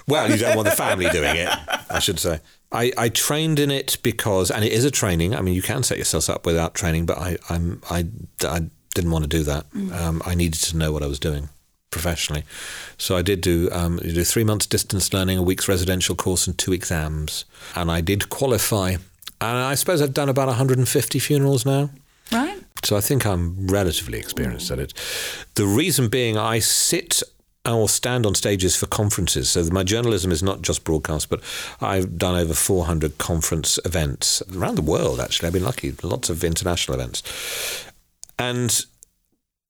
Well, 0.09 0.31
you 0.31 0.38
don't 0.38 0.57
want 0.57 0.69
the 0.69 0.75
family 0.75 1.09
doing 1.12 1.37
it, 1.37 1.49
I 1.91 2.01
should 2.01 2.19
say. 2.19 2.41
I, 2.73 2.91
I 2.99 3.11
trained 3.11 3.59
in 3.59 3.71
it 3.71 3.99
because, 4.03 4.51
and 4.51 4.64
it 4.64 4.73
is 4.73 4.85
a 4.85 4.91
training. 4.91 5.37
I 5.37 5.41
mean, 5.43 5.55
you 5.55 5.62
can 5.62 5.83
set 5.85 5.99
yourself 5.99 6.29
up 6.31 6.47
without 6.47 6.75
training, 6.75 7.07
but 7.07 7.19
I, 7.19 7.37
I'm, 7.49 7.81
I, 7.91 8.07
I 8.43 8.69
didn't 8.95 9.11
want 9.11 9.25
to 9.25 9.29
do 9.29 9.43
that. 9.45 9.67
Um, 9.93 10.21
I 10.27 10.35
needed 10.35 10.61
to 10.62 10.77
know 10.77 10.91
what 10.91 11.03
I 11.03 11.07
was 11.07 11.21
doing 11.21 11.49
professionally. 11.90 12.44
So 12.96 13.16
I 13.16 13.22
did 13.22 13.40
do, 13.40 13.68
um, 13.72 13.98
three 13.98 14.44
months 14.44 14.66
distance 14.66 15.12
learning, 15.12 15.38
a 15.38 15.42
week's 15.42 15.68
residential 15.68 16.14
course, 16.14 16.46
and 16.46 16.57
two 16.57 16.72
exams. 16.72 17.44
And 17.74 17.90
I 17.90 18.01
did 18.01 18.29
qualify. 18.29 18.96
And 19.40 19.59
I 19.59 19.74
suppose 19.74 20.03
I've 20.03 20.14
done 20.14 20.29
about 20.29 20.48
150 20.48 21.18
funerals 21.18 21.64
now. 21.64 21.90
Right. 22.33 22.59
So 22.85 22.96
I 22.96 23.01
think 23.01 23.24
I'm 23.27 23.66
relatively 23.66 24.18
experienced 24.18 24.70
at 24.70 24.79
it. 24.79 24.92
The 25.55 25.66
reason 25.66 26.09
being, 26.09 26.37
I 26.37 26.59
sit 26.59 27.22
or 27.64 27.88
stand 27.88 28.24
on 28.24 28.35
stages 28.35 28.77
for 28.77 28.87
conferences. 28.87 29.51
So 29.51 29.64
my 29.64 29.83
journalism 29.83 30.31
is 30.31 30.42
not 30.42 30.62
just 30.62 30.85
broadcast, 30.85 31.29
but 31.29 31.42
I've 31.81 32.16
done 32.18 32.37
over 32.37 32.55
400 32.55 33.18
conference 33.18 33.79
events 33.85 34.42
around 34.55 34.77
the 34.77 34.83
world, 34.83 35.20
actually. 35.20 35.48
I've 35.48 35.53
been 35.53 35.64
lucky, 35.64 35.92
lots 36.03 36.31
of 36.31 36.44
international 36.44 36.98
events. 36.98 37.22
And 38.38 38.85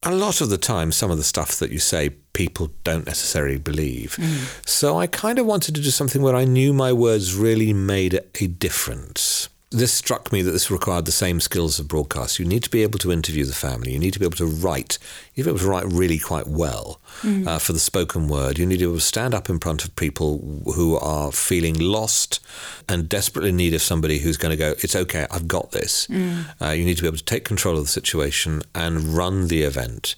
a 0.05 0.15
lot 0.15 0.41
of 0.41 0.49
the 0.49 0.59
time, 0.59 0.93
some 0.93 1.11
of 1.11 1.17
the 1.17 1.25
stuff 1.25 1.57
that 1.57 1.71
you 1.71 1.79
say, 1.79 2.11
people 2.33 2.71
don't 2.85 3.07
necessarily 3.07 3.59
believe. 3.59 4.17
Mm. 4.17 4.69
So 4.69 4.99
I 4.99 5.07
kind 5.07 5.39
of 5.39 5.47
wanted 5.47 5.75
to 5.75 5.81
do 5.81 5.91
something 5.91 6.23
where 6.23 6.37
I 6.37 6.45
knew 6.45 6.73
my 6.73 6.93
words 6.93 7.35
really 7.35 7.73
made 7.73 8.21
a 8.41 8.47
difference. 8.47 9.49
This 9.71 9.93
struck 9.93 10.33
me 10.33 10.41
that 10.41 10.53
this 10.53 10.71
required 10.71 11.05
the 11.05 11.13
same 11.13 11.41
skills 11.41 11.79
of 11.79 11.89
broadcast. 11.89 12.39
You 12.39 12.47
need 12.47 12.63
to 12.63 12.71
be 12.71 12.83
able 12.83 12.99
to 13.01 13.13
interview 13.13 13.45
the 13.45 13.53
family. 13.53 13.93
You 13.93 13.99
need 13.99 14.15
to 14.15 14.19
be 14.19 14.25
able 14.25 14.39
to 14.39 14.47
write. 14.47 14.99
You 15.35 15.45
need 15.45 15.51
to 15.51 15.53
be 15.53 15.57
able 15.57 15.67
to 15.67 15.71
write 15.71 15.93
really 15.93 16.19
quite 16.19 16.47
well 16.47 17.01
uh, 17.23 17.59
for 17.59 17.75
the 17.75 17.79
spoken 17.79 18.29
word. 18.29 18.59
You 18.59 18.65
need 18.65 18.77
to 18.77 18.87
be 18.87 18.91
able 18.91 18.95
to 18.95 19.01
stand 19.03 19.35
up 19.35 19.51
in 19.51 19.59
front 19.59 19.85
of 19.85 19.95
people 19.95 20.63
who 20.75 20.97
are 20.97 21.31
feeling 21.33 21.79
lost 21.79 22.41
and 22.89 23.11
desperately 23.11 23.51
in 23.51 23.57
need 23.57 23.75
of 23.75 23.83
somebody 23.83 24.21
who's 24.21 24.39
going 24.39 24.53
to 24.53 24.57
go, 24.57 24.75
It's 24.79 24.97
okay, 24.97 25.27
I've 25.31 25.49
got 25.49 25.73
this. 25.73 26.09
Uh, 26.63 26.71
you 26.71 26.87
need 26.87 26.97
to 26.97 27.03
be 27.03 27.09
able 27.09 27.19
to 27.19 27.25
take 27.25 27.45
control 27.45 27.77
of 27.77 27.83
the 27.83 27.89
situation 27.91 28.63
and 28.75 29.03
run 29.19 29.49
the 29.49 29.63
event 29.65 30.15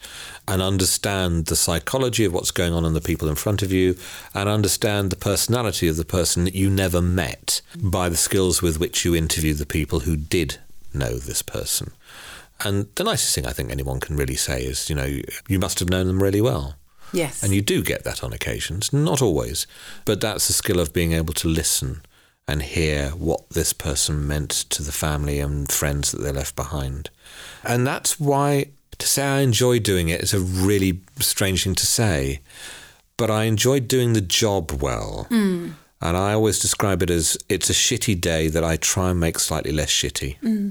and 0.50 0.60
understand 0.60 1.46
the 1.46 1.54
psychology 1.54 2.24
of 2.24 2.32
what's 2.32 2.50
going 2.50 2.72
on 2.72 2.84
in 2.84 2.92
the 2.92 3.00
people 3.00 3.28
in 3.28 3.36
front 3.36 3.62
of 3.62 3.70
you 3.70 3.96
and 4.34 4.48
understand 4.48 5.08
the 5.08 5.16
personality 5.16 5.86
of 5.86 5.96
the 5.96 6.04
person 6.04 6.42
that 6.42 6.56
you 6.56 6.68
never 6.68 7.00
met 7.00 7.62
by 7.80 8.08
the 8.08 8.16
skills 8.16 8.60
with 8.60 8.80
which 8.80 9.04
you 9.04 9.14
interview 9.14 9.54
the 9.54 9.64
people 9.64 10.00
who 10.00 10.16
did 10.16 10.58
know 10.92 11.18
this 11.18 11.40
person. 11.40 11.92
And 12.64 12.88
the 12.96 13.04
nicest 13.04 13.32
thing 13.32 13.46
I 13.46 13.52
think 13.52 13.70
anyone 13.70 14.00
can 14.00 14.16
really 14.16 14.34
say 14.34 14.64
is, 14.64 14.90
you 14.90 14.96
know, 14.96 15.04
you, 15.04 15.22
you 15.46 15.60
must 15.60 15.78
have 15.78 15.88
known 15.88 16.08
them 16.08 16.20
really 16.20 16.40
well. 16.40 16.74
Yes. 17.12 17.44
And 17.44 17.54
you 17.54 17.62
do 17.62 17.80
get 17.84 18.02
that 18.02 18.24
on 18.24 18.32
occasions, 18.32 18.92
not 18.92 19.22
always, 19.22 19.68
but 20.04 20.20
that's 20.20 20.48
the 20.48 20.52
skill 20.52 20.80
of 20.80 20.92
being 20.92 21.12
able 21.12 21.34
to 21.34 21.48
listen 21.48 22.02
and 22.48 22.62
hear 22.62 23.10
what 23.10 23.48
this 23.50 23.72
person 23.72 24.26
meant 24.26 24.50
to 24.50 24.82
the 24.82 24.90
family 24.90 25.38
and 25.38 25.70
friends 25.70 26.10
that 26.10 26.22
they 26.22 26.32
left 26.32 26.56
behind. 26.56 27.08
And 27.62 27.86
that's 27.86 28.18
why 28.18 28.70
to 29.00 29.06
say 29.06 29.22
I 29.22 29.40
enjoy 29.40 29.78
doing 29.78 30.08
it 30.08 30.22
is 30.22 30.34
a 30.34 30.40
really 30.40 31.00
strange 31.18 31.64
thing 31.64 31.74
to 31.74 31.86
say, 31.86 32.40
but 33.16 33.30
I 33.30 33.44
enjoy 33.44 33.80
doing 33.80 34.12
the 34.12 34.20
job 34.20 34.82
well. 34.82 35.26
Hmm. 35.28 35.70
And 36.02 36.16
I 36.16 36.32
always 36.32 36.58
describe 36.58 37.02
it 37.02 37.10
as 37.10 37.36
it's 37.48 37.68
a 37.68 37.74
shitty 37.74 38.18
day 38.18 38.48
that 38.48 38.64
I 38.64 38.76
try 38.76 39.10
and 39.10 39.20
make 39.20 39.38
slightly 39.38 39.72
less 39.72 39.90
shitty. 39.90 40.38
Hmm. 40.38 40.70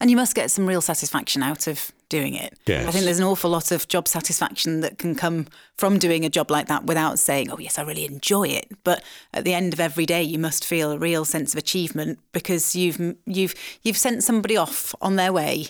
And 0.00 0.10
you 0.10 0.16
must 0.16 0.34
get 0.34 0.50
some 0.50 0.66
real 0.66 0.80
satisfaction 0.80 1.42
out 1.42 1.66
of 1.66 1.92
doing 2.08 2.34
it. 2.34 2.58
Yes. 2.66 2.86
I 2.86 2.90
think 2.90 3.04
there's 3.04 3.18
an 3.18 3.24
awful 3.24 3.50
lot 3.50 3.70
of 3.70 3.86
job 3.86 4.08
satisfaction 4.08 4.80
that 4.80 4.98
can 4.98 5.14
come 5.14 5.46
from 5.76 5.98
doing 5.98 6.24
a 6.24 6.30
job 6.30 6.50
like 6.50 6.68
that 6.68 6.84
without 6.84 7.18
saying, 7.18 7.50
oh, 7.50 7.58
yes, 7.58 7.78
I 7.78 7.82
really 7.82 8.06
enjoy 8.06 8.48
it. 8.48 8.70
But 8.82 9.02
at 9.32 9.44
the 9.44 9.54
end 9.54 9.72
of 9.72 9.80
every 9.80 10.06
day, 10.06 10.22
you 10.22 10.38
must 10.38 10.64
feel 10.64 10.90
a 10.90 10.98
real 10.98 11.24
sense 11.24 11.54
of 11.54 11.58
achievement 11.58 12.18
because 12.32 12.74
you've, 12.74 13.16
you've, 13.26 13.54
you've 13.82 13.96
sent 13.96 14.24
somebody 14.24 14.56
off 14.56 14.94
on 15.00 15.16
their 15.16 15.32
way 15.32 15.68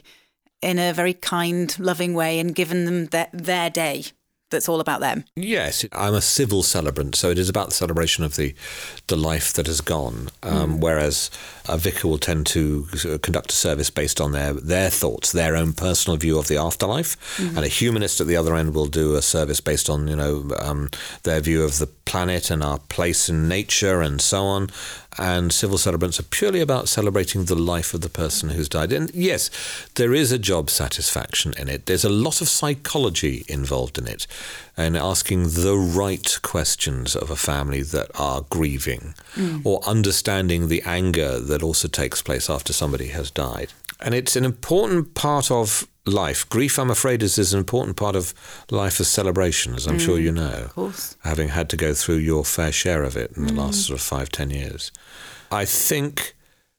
in 0.62 0.79
a 0.79 0.92
very 0.92 1.14
kind, 1.14 1.79
loving 1.79 2.14
way 2.14 2.38
and 2.38 2.55
given 2.55 2.85
them 2.85 3.07
their, 3.07 3.29
their 3.33 3.70
day 3.70 4.05
that's 4.51 4.68
all 4.68 4.81
about 4.81 5.01
them. 5.01 5.25
Yes, 5.37 5.85
I'm 5.92 6.14
a 6.14 6.20
civil 6.20 6.62
celebrant, 6.62 7.14
so 7.14 7.31
it 7.31 7.38
is 7.38 7.49
about 7.49 7.68
the 7.68 7.75
celebration 7.75 8.25
of 8.25 8.37
the 8.37 8.55
the 9.07 9.16
life 9.16 9.53
that 9.55 9.66
has 9.66 9.81
gone. 9.81 10.29
Um, 10.42 10.81
Whereas 10.81 11.31
a 11.68 11.79
vicar 11.79 12.09
will 12.09 12.18
tend 12.18 12.46
to 12.49 12.87
conduct 13.23 13.53
a 13.53 13.55
service 13.55 13.90
based 13.90 14.20
on 14.20 14.33
their 14.33 14.53
their 14.53 14.90
thoughts, 14.90 15.33
their 15.33 15.57
own 15.57 15.73
personal 15.73 16.16
view 16.16 16.38
of 16.38 16.49
the 16.49 16.57
afterlife, 16.57 17.16
and 17.38 17.59
a 17.59 17.68
humanist 17.68 18.20
at 18.20 18.27
the 18.27 18.37
other 18.37 18.57
end 18.57 18.75
will 18.75 18.87
do 18.87 19.14
a 19.14 19.23
service 19.23 19.61
based 19.61 19.88
on 19.88 20.09
you 20.09 20.16
know 20.16 20.51
um, 20.59 20.90
their 21.23 21.40
view 21.40 21.62
of 21.62 21.79
the 21.79 21.87
planet 21.87 22.51
and 22.51 22.62
our 22.62 22.79
place 22.79 23.29
in 23.29 23.49
nature 23.49 24.03
and 24.03 24.20
so 24.20 24.44
on. 24.44 24.68
And 25.18 25.53
civil 25.53 25.77
celebrants 25.77 26.20
are 26.20 26.25
purely 26.25 26.61
about 26.61 26.88
celebrating 26.88 27.44
the 27.44 27.57
life 27.57 27.94
of 27.94 28.01
the 28.01 28.09
person 28.09 28.51
who's 28.51 28.68
died. 28.68 28.92
And 28.92 29.12
yes, 29.12 29.51
there 29.96 30.14
is 30.14 30.31
a 30.31 30.38
job 30.38 30.70
satisfaction 30.70 31.53
in 31.59 31.68
it. 31.68 31.87
There's 31.87 32.05
a 32.05 32.09
lot 32.09 32.40
of 32.40 32.49
psychology 32.49 33.44
involved 33.49 33.99
in 33.99 34.07
it, 34.07 34.27
and 34.77 34.96
asking 34.96 35.51
the 35.51 35.77
right 35.77 36.38
questions 36.42 37.16
of 37.16 37.31
a 37.31 37.37
family 37.37 37.83
that 37.83 38.11
are 38.14 38.46
grieving, 38.51 39.14
mm. 39.35 39.61
or 39.64 39.83
understanding 39.85 40.68
the 40.68 40.83
anger 40.87 41.40
that 41.40 41.62
also 41.62 41.88
takes 41.88 42.23
place 42.23 42.49
after 42.49 42.73
somebody 42.73 43.09
has 43.09 43.31
died. 43.31 43.73
And 44.01 44.14
it's 44.14 44.37
an 44.37 44.44
important 44.44 45.14
part 45.14 45.51
of 45.51 45.87
life. 46.11 46.49
Grief, 46.49 46.79
I'm 46.79 46.90
afraid, 46.90 47.23
is, 47.23 47.38
is 47.38 47.53
an 47.53 47.59
important 47.59 47.96
part 47.96 48.16
of 48.16 48.35
life 48.70 49.01
as 49.01 49.09
celebration, 49.09 49.75
as 49.75 49.87
I'm 49.87 49.99
sure 49.99 50.18
mm, 50.18 50.23
you 50.23 50.33
know. 50.33 50.64
Of 50.64 50.75
course. 50.75 51.16
Having 51.25 51.49
had 51.49 51.68
to 51.70 51.77
go 51.77 51.94
through 51.94 52.16
your 52.16 52.44
fair 52.44 52.73
share 52.73 53.03
of 53.03 53.16
it 53.16 53.33
in 53.37 53.46
the 53.46 53.53
last 53.53 53.81
mm. 53.81 53.87
sort 53.87 53.99
of 53.99 54.05
five, 54.05 54.29
ten 54.31 54.51
years. 54.51 54.92
I 55.51 55.64
think 55.64 56.35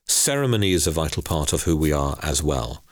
ceremony 0.07 0.73
is 0.73 0.87
a 0.87 0.91
vital 0.91 1.23
part 1.23 1.53
of 1.53 1.63
who 1.63 1.75
we 1.75 1.91
are 1.91 2.17
as 2.21 2.43
well. 2.43 2.83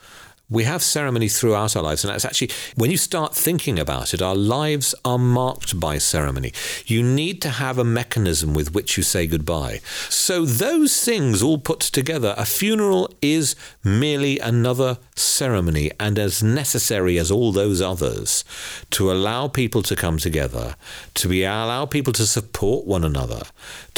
We 0.52 0.64
have 0.64 0.82
ceremony 0.82 1.28
throughout 1.28 1.76
our 1.76 1.84
lives, 1.84 2.04
and 2.04 2.12
that's 2.12 2.26
actually, 2.26 2.50
when 2.76 2.90
you 2.90 2.98
start 2.98 3.36
thinking 3.36 3.78
about 3.78 4.16
it, 4.16 4.22
our 4.22 4.36
lives 4.36 4.96
are 5.06 5.20
marked 5.20 5.80
by 5.80 6.00
ceremony. 6.00 6.54
You 6.88 7.04
need 7.04 7.40
to 7.44 7.50
have 7.50 7.78
a 7.78 7.84
mechanism 7.84 8.56
with 8.56 8.74
which 8.74 8.98
you 8.98 9.04
say 9.04 9.28
goodbye. 9.28 9.82
So, 10.10 10.46
those 10.46 11.04
things 11.04 11.44
all 11.44 11.60
put 11.60 11.80
together, 11.82 12.34
a 12.36 12.46
funeral 12.46 13.14
is 13.22 13.56
merely 13.84 14.40
another 14.40 14.98
ceremony 15.16 15.92
and 16.00 16.18
as 16.18 16.42
necessary 16.42 17.20
as 17.20 17.30
all 17.30 17.52
those 17.52 17.80
others 17.80 18.44
to 18.92 19.12
allow 19.12 19.48
people 19.48 19.84
to 19.84 19.96
come 19.96 20.18
together, 20.18 20.76
to 21.14 21.28
be 21.28 21.44
allow 21.44 21.86
people 21.86 22.14
to 22.14 22.26
support 22.26 22.86
one 22.86 23.04
another, 23.04 23.44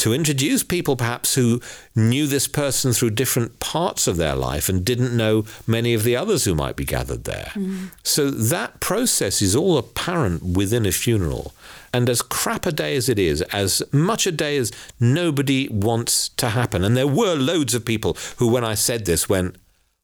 to 0.02 0.12
introduce 0.12 0.64
people 0.64 0.96
perhaps 0.96 1.36
who 1.36 1.60
knew 1.94 2.26
this 2.26 2.48
person 2.48 2.92
through 2.92 3.10
different 3.10 3.60
parts 3.60 4.08
of 4.08 4.16
their 4.16 4.34
life 4.34 4.68
and 4.68 4.84
didn't 4.84 5.16
know 5.16 5.44
many 5.64 5.94
of 5.94 6.02
the 6.02 6.16
others 6.16 6.44
who 6.44 6.56
might 6.56 6.74
be 6.74 6.84
gathered 6.84 7.22
there. 7.22 7.52
Mm-hmm. 7.54 7.86
So 8.02 8.28
that 8.28 8.80
process 8.80 9.40
is 9.40 9.54
all 9.54 9.78
apparent 9.78 10.42
within 10.42 10.86
a 10.86 10.90
funeral. 10.90 11.54
And 11.94 12.08
as 12.08 12.20
crap 12.20 12.66
a 12.66 12.72
day 12.72 12.96
as 12.96 13.08
it 13.08 13.20
is, 13.20 13.42
as 13.52 13.80
much 13.92 14.26
a 14.26 14.32
day 14.32 14.56
as 14.56 14.72
nobody 14.98 15.68
wants 15.68 16.30
to 16.30 16.48
happen, 16.48 16.82
and 16.82 16.96
there 16.96 17.06
were 17.06 17.36
loads 17.36 17.72
of 17.72 17.84
people 17.84 18.16
who, 18.38 18.48
when 18.48 18.64
I 18.64 18.74
said 18.74 19.04
this, 19.04 19.28
went, 19.28 19.54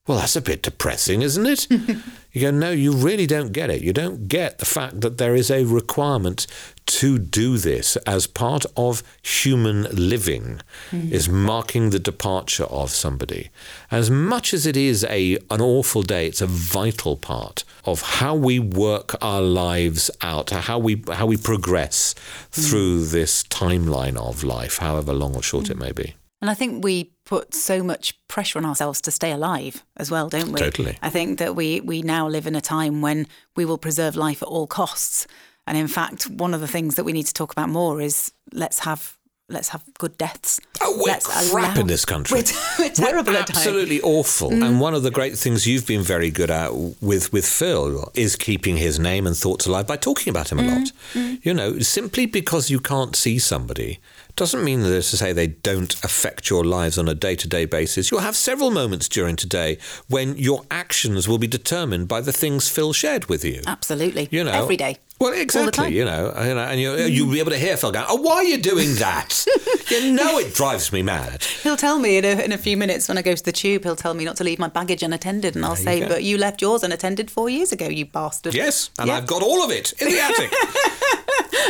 well, 0.09 0.18
that's 0.18 0.37
a 0.37 0.40
bit 0.40 0.62
depressing, 0.62 1.21
isn't 1.21 1.47
it? 1.47 1.71
you 2.33 2.40
go, 2.40 2.51
no, 2.51 2.71
you 2.71 2.92
really 2.92 3.27
don't 3.27 3.53
get 3.53 3.68
it. 3.68 3.83
You 3.83 3.92
don't 3.92 4.27
get 4.27 4.57
the 4.57 4.64
fact 4.64 5.03
that 5.03 5.18
there 5.18 5.35
is 5.35 5.51
a 5.51 5.64
requirement 5.64 6.47
to 6.87 7.18
do 7.18 7.59
this 7.59 7.97
as 7.99 8.27
part 8.27 8.64
of 8.75 9.03
human 9.23 9.83
living, 9.94 10.62
mm-hmm. 10.90 11.12
is 11.12 11.29
marking 11.29 11.90
the 11.90 11.99
departure 11.99 12.64
of 12.64 12.90
somebody. 12.90 13.51
As 13.90 14.11
much 14.11 14.55
as 14.55 14.64
it 14.64 14.79
is 14.79 15.05
a 15.05 15.37
an 15.51 15.61
awful 15.61 16.03
day, 16.03 16.27
it's 16.27 16.40
a 16.40 16.47
vital 16.47 17.14
part 17.14 17.64
of 17.85 18.01
how 18.01 18.35
we 18.35 18.59
work 18.59 19.14
our 19.23 19.42
lives 19.42 20.11
out, 20.23 20.49
how 20.49 20.79
we 20.79 21.05
how 21.12 21.27
we 21.27 21.37
progress 21.37 22.14
mm. 22.14 22.71
through 22.71 23.05
this 23.05 23.44
timeline 23.44 24.16
of 24.16 24.42
life, 24.42 24.79
however 24.79 25.12
long 25.12 25.37
or 25.37 25.42
short 25.42 25.68
it 25.68 25.77
mm. 25.77 25.81
may 25.81 25.92
be. 25.92 26.14
And 26.40 26.49
I 26.49 26.55
think 26.55 26.85
we 26.85 27.12
put 27.29 27.53
so 27.53 27.83
much 27.83 28.19
pressure 28.27 28.59
on 28.59 28.64
ourselves 28.64 29.03
to 29.03 29.11
stay 29.11 29.31
alive 29.31 29.85
as 29.99 30.11
well, 30.11 30.31
don't 30.31 30.51
we? 30.51 30.59
Totally. 30.59 30.99
I 31.03 31.11
think 31.11 31.38
that 31.38 31.55
we, 31.55 31.81
we 31.81 32.01
now 32.01 32.27
live 32.27 32.47
in 32.47 32.57
a 32.57 32.61
time 32.61 33.03
when 33.03 33.27
we 33.55 33.67
will 33.67 33.77
preserve 33.77 34.17
life 34.17 34.41
at 34.43 34.49
all 34.49 34.67
costs. 34.67 35.27
And 35.67 35.77
in 35.77 35.88
fact, 35.88 36.31
one 36.31 36.55
of 36.55 36.62
the 36.62 36.67
things 36.67 36.95
that 36.95 37.05
we 37.05 37.12
need 37.12 37.27
to 37.27 37.35
talk 37.35 37.53
about 37.53 37.69
more 37.69 38.01
is 38.01 38.33
let's 38.53 38.79
have 38.81 39.19
let's 39.51 39.71
have 39.71 39.83
good 39.99 40.17
deaths. 40.19 40.61
Oh, 40.83 40.95
we're 40.99 41.12
Let's 41.12 41.51
crap 41.51 41.75
allow- 41.75 41.81
in 41.81 41.87
this 41.87 42.05
country. 42.05 42.38
We're, 42.41 42.53
we're 42.79 42.91
terrible 42.91 43.33
We're 43.33 43.38
absolutely 43.38 44.01
awful. 44.03 44.51
Mm. 44.51 44.67
And 44.67 44.81
one 44.81 44.95
of 44.95 45.03
the 45.03 45.11
great 45.11 45.38
things 45.38 45.67
you've 45.67 45.87
been 45.87 46.03
very 46.03 46.31
good 46.31 46.51
at 46.51 46.75
with 46.75 47.33
with 47.33 47.47
Phil 47.47 48.11
is 48.14 48.37
keeping 48.37 48.77
his 48.77 48.99
name 48.99 49.27
and 49.27 49.37
thoughts 49.37 49.67
alive 49.67 49.87
by 49.87 49.97
talking 49.97 50.31
about 50.31 50.51
him 50.53 50.59
a 50.59 50.62
mm. 50.62 50.75
lot. 50.75 50.93
Mm. 51.14 51.45
You 51.45 51.55
know, 51.55 51.79
simply 51.81 52.27
because 52.27 52.71
you 52.71 52.81
can't 52.81 53.14
see 53.14 53.38
somebody 53.38 54.01
doesn't 54.38 54.64
mean 54.64 54.81
that 54.81 54.88
to 54.88 55.03
say 55.16 55.33
they 55.33 55.48
don't 55.48 55.92
affect 56.05 56.48
your 56.48 56.64
lives 56.64 56.96
on 56.96 57.09
a 57.09 57.14
day 57.14 57.35
to 57.37 57.48
day 57.48 57.64
basis. 57.64 58.11
You'll 58.11 58.20
have 58.20 58.37
several 58.37 58.70
moments 58.70 59.09
during 59.09 59.37
today 59.37 59.79
when 60.09 60.37
your 60.38 60.62
actions 60.70 61.29
will 61.29 61.38
be 61.38 61.48
determined 61.48 62.09
by 62.09 62.20
the 62.20 62.33
things 62.33 62.68
Phil 62.68 62.92
shared 62.92 63.27
with 63.27 63.44
you. 63.44 63.62
Absolutely. 63.66 64.29
You 64.31 64.44
know, 64.44 64.53
every 64.53 64.77
day. 64.77 64.96
Well, 65.20 65.33
exactly. 65.33 65.96
You 65.96 66.05
know, 66.05 66.33
uh, 66.37 66.44
you 66.44 66.55
know, 66.55 66.61
and 66.61 66.81
you, 66.81 66.90
uh, 66.92 66.96
you'll 66.98 67.33
be 67.33 67.40
able 67.40 67.51
to 67.51 67.59
hear 67.59 67.77
Phil 67.77 67.90
going, 67.90 68.07
"Oh, 68.09 68.20
why 68.22 68.37
are 68.37 68.44
you 68.44 68.57
doing 68.59 68.94
that? 68.96 69.44
you 69.90 70.12
know, 70.12 70.38
it 70.38 70.55
drives 70.55 70.92
me 70.92 71.03
mad." 71.03 71.42
He'll 71.64 71.77
tell 71.77 71.98
me 71.98 72.18
in 72.18 72.24
a, 72.24 72.40
in 72.44 72.53
a 72.53 72.59
few 72.59 72.77
minutes 72.77 73.09
when 73.09 73.18
I 73.18 73.22
go 73.22 73.35
to 73.35 73.44
the 73.44 73.51
tube, 73.51 73.83
he'll 73.83 73.96
tell 73.96 74.14
me 74.14 74.24
not 74.24 74.37
to 74.37 74.44
leave 74.44 74.61
my 74.61 74.68
baggage 74.68 75.03
unattended. 75.03 75.57
And 75.57 75.64
I'll 75.64 75.74
say, 75.74 75.98
go. 76.01 76.09
But 76.09 76.22
you 76.22 76.38
left 76.38 76.62
yours 76.62 76.85
unattended 76.85 77.33
four 77.33 77.51
years 77.51 77.72
ago, 77.72 77.88
you 77.88 78.07
bastard. 78.07 78.55
Yes, 78.55 78.90
and 78.96 79.09
Yeah. 79.09 79.16
I've 79.16 79.27
got 79.27 79.42
all 79.42 79.64
of 79.64 79.72
it 79.72 79.92
in 80.01 80.09
the 80.09 80.20
attic. 80.20 80.53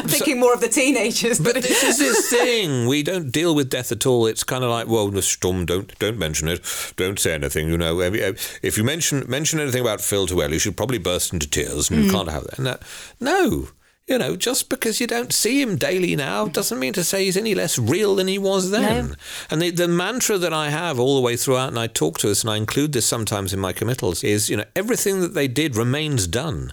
I'm 0.01 0.09
thinking 0.09 0.39
more 0.39 0.53
of 0.53 0.61
the 0.61 0.69
teenagers. 0.69 1.41
But 1.41 1.55
this 1.55 1.83
is 1.83 1.99
this 1.99 2.29
thing. 2.31 2.58
We 2.67 3.03
don't 3.03 3.31
deal 3.31 3.55
with 3.55 3.71
death 3.71 3.93
at 3.93 4.07
all. 4.07 4.27
It's 4.27 4.45
kind 4.45 4.65
of 4.65 4.71
like, 4.71 4.87
well, 4.89 5.09
the 5.09 5.23
storm. 5.23 5.67
Don't 5.67 5.99
don't 5.99 6.19
mention 6.19 6.49
it. 6.49 6.61
Don't 6.97 7.19
say 7.19 7.35
anything. 7.35 7.69
You 7.69 7.79
know, 7.79 8.01
if 8.01 8.77
you 8.77 8.85
mention 8.85 9.25
mention 9.29 9.61
anything 9.61 9.83
about 9.83 10.01
Phil 10.01 10.27
to 10.27 10.43
Elle, 10.43 10.59
she'll 10.59 10.73
probably 10.73 10.99
burst 10.99 11.33
into 11.33 11.49
tears, 11.49 11.91
and 11.91 12.05
you 12.05 12.11
mm. 12.11 12.13
can't 12.13 12.31
have 12.31 12.45
that. 12.45 12.59
No, 12.59 12.77
no. 13.21 13.69
You 14.07 14.17
know, 14.17 14.37
just 14.37 14.71
because 14.71 15.03
you 15.03 15.07
don't 15.07 15.35
see 15.35 15.61
him 15.61 15.77
daily 15.77 16.17
now 16.17 16.49
doesn't 16.49 16.79
mean 16.79 16.95
to 16.95 17.05
say 17.05 17.27
he's 17.27 17.37
any 17.37 17.55
less 17.55 17.79
real 17.79 18.17
than 18.17 18.27
he 18.27 18.39
was 18.39 18.71
then. 18.71 19.09
No. 19.09 19.15
And 19.51 19.61
the, 19.61 19.71
the 19.71 19.87
mantra 19.87 20.39
that 20.39 20.55
I 20.55 20.71
have 20.71 20.99
all 20.99 21.17
the 21.17 21.21
way 21.21 21.37
throughout, 21.37 21.69
and 21.69 21.79
I 21.79 21.89
talk 21.89 22.17
to 22.21 22.31
us, 22.31 22.41
and 22.43 22.51
I 22.51 22.57
include 22.57 22.95
this 22.95 23.05
sometimes 23.05 23.53
in 23.53 23.61
my 23.61 23.75
committals, 23.75 24.25
is, 24.25 24.49
you 24.49 24.57
know, 24.57 24.65
everything 24.75 25.21
that 25.21 25.35
they 25.35 25.47
did 25.47 25.77
remains 25.77 26.27
done. 26.27 26.73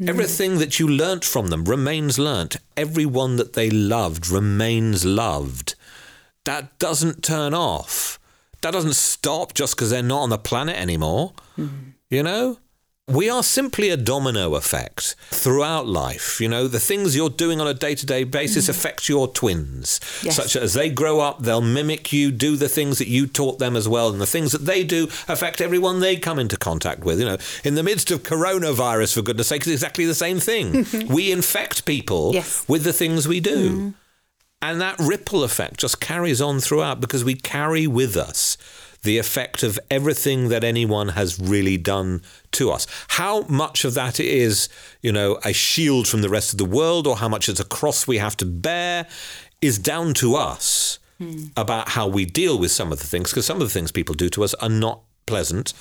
Mm. 0.00 0.08
Everything 0.08 0.58
that 0.58 0.80
you 0.80 0.88
learnt 0.88 1.24
from 1.24 1.48
them 1.48 1.64
remains 1.64 2.18
learnt. 2.18 2.56
Everyone 2.76 3.36
that 3.36 3.52
they 3.52 3.70
loved 3.70 4.28
remains 4.28 5.04
loved. 5.04 5.76
That 6.44 6.78
doesn't 6.78 7.22
turn 7.22 7.54
off. 7.54 8.18
That 8.62 8.72
doesn't 8.72 8.96
stop 8.96 9.54
just 9.54 9.76
because 9.76 9.90
they're 9.90 10.02
not 10.02 10.22
on 10.22 10.30
the 10.30 10.38
planet 10.38 10.76
anymore. 10.76 11.32
Mm. 11.56 11.92
You 12.10 12.22
know? 12.22 12.58
We 13.06 13.28
are 13.28 13.42
simply 13.42 13.90
a 13.90 13.98
domino 13.98 14.54
effect 14.54 15.14
throughout 15.28 15.86
life. 15.86 16.40
You 16.40 16.48
know, 16.48 16.66
the 16.66 16.80
things 16.80 17.14
you're 17.14 17.28
doing 17.28 17.60
on 17.60 17.66
a 17.66 17.74
day 17.74 17.94
to 17.94 18.06
day 18.06 18.24
basis 18.24 18.64
mm. 18.64 18.70
affect 18.70 19.10
your 19.10 19.28
twins. 19.28 20.00
Yes. 20.22 20.36
Such 20.36 20.56
as 20.56 20.72
they 20.72 20.88
grow 20.88 21.20
up, 21.20 21.42
they'll 21.42 21.60
mimic 21.60 22.14
you, 22.14 22.30
do 22.32 22.56
the 22.56 22.68
things 22.68 22.96
that 22.96 23.08
you 23.08 23.26
taught 23.26 23.58
them 23.58 23.76
as 23.76 23.86
well. 23.86 24.08
And 24.08 24.22
the 24.22 24.26
things 24.26 24.52
that 24.52 24.64
they 24.64 24.84
do 24.84 25.04
affect 25.28 25.60
everyone 25.60 26.00
they 26.00 26.16
come 26.16 26.38
into 26.38 26.56
contact 26.56 27.04
with. 27.04 27.18
You 27.20 27.26
know, 27.26 27.36
in 27.62 27.74
the 27.74 27.82
midst 27.82 28.10
of 28.10 28.22
coronavirus, 28.22 29.12
for 29.12 29.20
goodness 29.20 29.48
sake, 29.48 29.62
it's 29.62 29.68
exactly 29.68 30.06
the 30.06 30.14
same 30.14 30.40
thing. 30.40 30.86
we 31.08 31.30
infect 31.30 31.84
people 31.84 32.32
Yes. 32.32 32.64
with 32.66 32.84
the 32.84 32.92
things 32.94 33.28
we 33.28 33.38
do. 33.38 33.70
Mm. 33.70 33.94
And 34.62 34.80
that 34.80 34.98
ripple 34.98 35.44
effect 35.44 35.78
just 35.78 36.00
carries 36.00 36.40
on 36.40 36.58
throughout 36.58 37.02
because 37.02 37.22
we 37.22 37.34
carry 37.34 37.86
with 37.86 38.16
us 38.16 38.56
the 39.04 39.18
effect 39.18 39.62
of 39.62 39.78
everything 39.90 40.48
that 40.48 40.64
anyone 40.64 41.10
has 41.10 41.38
really 41.38 41.76
done 41.76 42.22
to 42.52 42.70
us. 42.70 42.86
How 43.08 43.42
much 43.42 43.84
of 43.84 43.94
that 43.94 44.18
is, 44.18 44.68
you 45.00 45.12
know, 45.12 45.38
a 45.44 45.52
shield 45.52 46.08
from 46.08 46.22
the 46.22 46.28
rest 46.28 46.52
of 46.52 46.58
the 46.58 46.64
world 46.64 47.06
or 47.06 47.16
how 47.16 47.28
much 47.28 47.48
it's 47.48 47.60
a 47.60 47.64
cross 47.64 48.06
we 48.06 48.18
have 48.18 48.36
to 48.38 48.46
bear 48.46 49.06
is 49.60 49.78
down 49.78 50.14
to 50.14 50.34
us 50.34 50.98
hmm. 51.18 51.46
about 51.56 51.90
how 51.90 52.08
we 52.08 52.24
deal 52.24 52.58
with 52.58 52.70
some 52.70 52.92
of 52.92 52.98
the 52.98 53.06
things 53.06 53.30
because 53.30 53.46
some 53.46 53.60
of 53.60 53.68
the 53.68 53.72
things 53.72 53.92
people 53.92 54.14
do 54.14 54.28
to 54.28 54.42
us 54.42 54.54
are 54.54 54.68
not 54.68 55.00
pleasant 55.26 55.72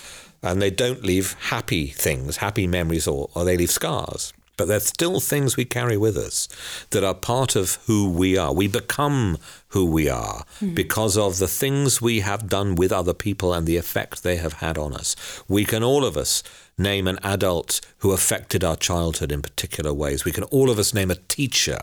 and 0.42 0.62
they 0.62 0.70
don't 0.70 1.04
leave 1.04 1.34
happy 1.50 1.88
things, 1.88 2.38
happy 2.38 2.68
memories 2.68 3.08
or, 3.08 3.30
or 3.34 3.46
they 3.46 3.58
leave 3.58 3.72
scars. 3.72 4.34
But 4.58 4.68
they're 4.68 4.80
still 4.80 5.20
things 5.20 5.58
we 5.58 5.66
carry 5.66 5.98
with 5.98 6.16
us 6.16 6.48
that 6.92 7.04
are 7.04 7.16
part 7.16 7.56
of 7.56 7.80
who 7.88 8.10
we 8.10 8.38
are. 8.38 8.54
We 8.54 8.68
become 8.68 9.38
who 9.70 9.86
we 9.86 10.08
are 10.08 10.46
because 10.76 11.18
of 11.18 11.40
the 11.40 11.48
things 11.48 12.00
we 12.00 12.20
have 12.20 12.48
done 12.48 12.76
with 12.76 12.92
other 12.92 13.16
people 13.16 13.54
and 13.54 13.66
the 13.66 13.78
effect 13.78 14.22
they 14.22 14.36
have 14.36 14.54
had 14.54 14.78
on 14.78 14.94
us. 14.94 15.16
We 15.48 15.66
can 15.66 15.84
all 15.84 16.06
of 16.06 16.16
us 16.16 16.44
name 16.78 17.08
an 17.08 17.20
adult 17.24 17.82
who 18.00 18.12
affected 18.12 18.64
our 18.64 18.76
childhood 18.76 19.32
in 19.32 19.42
particular 19.42 19.94
ways. 19.94 20.26
We 20.26 20.32
can 20.32 20.44
all 20.46 20.70
of 20.70 20.78
us 20.78 20.94
name 20.94 21.10
a 21.10 21.16
teacher 21.16 21.80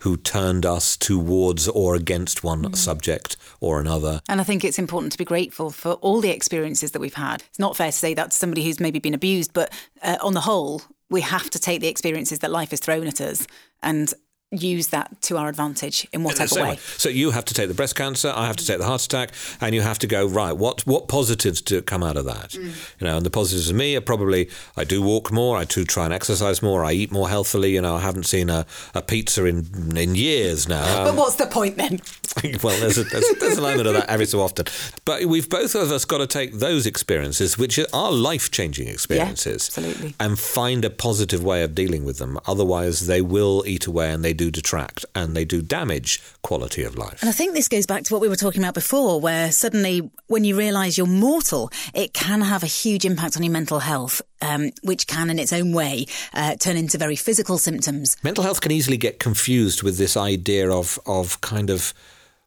who 0.00 0.16
turned 0.16 0.66
us 0.66 0.96
towards 0.96 1.68
or 1.68 1.94
against 1.94 2.42
one 2.42 2.72
subject 2.74 3.36
or 3.60 3.80
another. 3.80 4.20
And 4.28 4.40
I 4.40 4.44
think 4.44 4.64
it's 4.64 4.78
important 4.78 5.12
to 5.12 5.18
be 5.18 5.24
grateful 5.24 5.70
for 5.70 5.92
all 5.94 6.20
the 6.20 6.30
experiences 6.30 6.92
that 6.92 7.00
we've 7.00 7.14
had. 7.14 7.44
It's 7.48 7.58
not 7.58 7.76
fair 7.76 7.92
to 7.92 7.96
say 7.96 8.14
that 8.14 8.32
to 8.32 8.36
somebody 8.36 8.64
who's 8.64 8.80
maybe 8.80 8.98
been 8.98 9.14
abused, 9.14 9.52
but 9.52 9.72
uh, 10.02 10.18
on 10.20 10.34
the 10.34 10.40
whole, 10.40 10.82
we 11.10 11.20
have 11.22 11.50
to 11.50 11.58
take 11.58 11.80
the 11.80 11.88
experiences 11.88 12.40
that 12.40 12.50
life 12.50 12.70
has 12.70 12.80
thrown 12.80 13.06
at 13.06 13.20
us 13.20 13.46
and 13.82 14.12
use 14.50 14.88
that 14.88 15.20
to 15.20 15.36
our 15.36 15.48
advantage 15.48 16.04
in 16.12 16.20
In 16.20 16.24
whatever 16.24 16.48
same 16.48 16.64
way. 16.64 16.70
way. 16.70 16.76
So 16.96 17.08
you 17.08 17.32
have 17.32 17.44
to 17.46 17.54
take 17.54 17.68
the 17.68 17.74
breast 17.74 17.96
cancer, 17.96 18.32
I 18.34 18.46
have 18.46 18.56
to 18.56 18.66
take 18.66 18.78
the 18.78 18.86
heart 18.86 19.04
attack, 19.04 19.32
and 19.60 19.74
you 19.74 19.82
have 19.82 19.98
to 20.00 20.06
go 20.06 20.26
right. 20.26 20.52
What 20.52 20.86
what 20.86 21.08
positives 21.08 21.60
do 21.60 21.82
come 21.82 22.02
out 22.02 22.16
of 22.16 22.24
that? 22.24 22.50
Mm. 22.50 23.00
You 23.00 23.06
know, 23.06 23.16
and 23.18 23.26
the 23.26 23.30
positives 23.30 23.68
of 23.68 23.76
me 23.76 23.94
are 23.96 24.00
probably 24.00 24.48
I 24.76 24.84
do 24.84 25.02
walk 25.02 25.30
more, 25.30 25.58
I 25.58 25.64
do 25.64 25.84
try 25.84 26.04
and 26.06 26.14
exercise 26.14 26.62
more, 26.62 26.84
I 26.84 26.92
eat 26.92 27.12
more 27.12 27.28
healthily. 27.28 27.74
You 27.74 27.82
know, 27.82 27.96
I 27.96 28.00
haven't 28.00 28.24
seen 28.24 28.48
a, 28.48 28.64
a 28.94 29.02
pizza 29.02 29.44
in 29.44 29.96
in 29.96 30.14
years 30.14 30.68
now. 30.68 31.04
But 31.04 31.14
what's 31.14 31.36
the 31.36 31.46
point 31.46 31.76
then? 31.76 32.00
well, 32.62 32.78
there's 32.80 32.98
a, 32.98 33.04
there's, 33.04 33.28
there's 33.40 33.58
an 33.58 33.64
element 33.64 33.88
of 33.88 33.94
that 33.94 34.08
every 34.08 34.26
so 34.26 34.40
often. 34.40 34.66
But 35.04 35.24
we've 35.24 35.48
both 35.48 35.74
of 35.74 35.90
us 35.90 36.04
got 36.04 36.18
to 36.18 36.26
take 36.26 36.54
those 36.54 36.86
experiences, 36.86 37.58
which 37.58 37.78
are 37.92 38.12
life 38.12 38.50
changing 38.50 38.88
experiences, 38.88 39.68
absolutely. 39.68 40.14
and 40.20 40.38
find 40.38 40.84
a 40.84 40.90
positive 40.90 41.42
way 41.42 41.62
of 41.62 41.74
dealing 41.74 42.04
with 42.04 42.18
them. 42.18 42.38
Otherwise, 42.46 43.06
they 43.06 43.20
will 43.20 43.64
eat 43.66 43.86
away 43.86 44.10
and 44.10 44.24
they 44.24 44.32
do 44.38 44.50
detract 44.50 45.04
and 45.14 45.36
they 45.36 45.44
do 45.44 45.60
damage 45.60 46.22
quality 46.42 46.82
of 46.82 46.96
life. 46.96 47.20
And 47.20 47.28
I 47.28 47.32
think 47.32 47.52
this 47.52 47.68
goes 47.68 47.86
back 47.86 48.04
to 48.04 48.14
what 48.14 48.22
we 48.22 48.28
were 48.28 48.36
talking 48.44 48.62
about 48.62 48.74
before, 48.74 49.20
where 49.20 49.52
suddenly 49.52 50.10
when 50.28 50.44
you 50.44 50.56
realise 50.56 50.96
you're 50.96 51.06
mortal, 51.06 51.70
it 51.94 52.14
can 52.14 52.40
have 52.40 52.62
a 52.62 52.66
huge 52.66 53.04
impact 53.04 53.36
on 53.36 53.42
your 53.42 53.52
mental 53.52 53.80
health, 53.80 54.22
um, 54.40 54.70
which 54.82 55.06
can 55.06 55.28
in 55.28 55.38
its 55.38 55.52
own 55.52 55.72
way 55.72 56.06
uh, 56.32 56.54
turn 56.56 56.76
into 56.76 56.96
very 56.96 57.16
physical 57.16 57.58
symptoms. 57.58 58.16
Mental 58.22 58.44
health 58.44 58.60
can 58.60 58.72
easily 58.72 58.96
get 58.96 59.18
confused 59.18 59.82
with 59.82 59.98
this 59.98 60.16
idea 60.16 60.70
of, 60.70 60.98
of 61.04 61.40
kind 61.40 61.70
of 61.70 61.92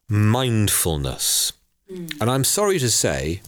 mindfulness. 0.10 1.54
And 2.22 2.30
I'm 2.30 2.46
sorry 2.46 2.80
to 2.80 2.90
say, 2.90 3.42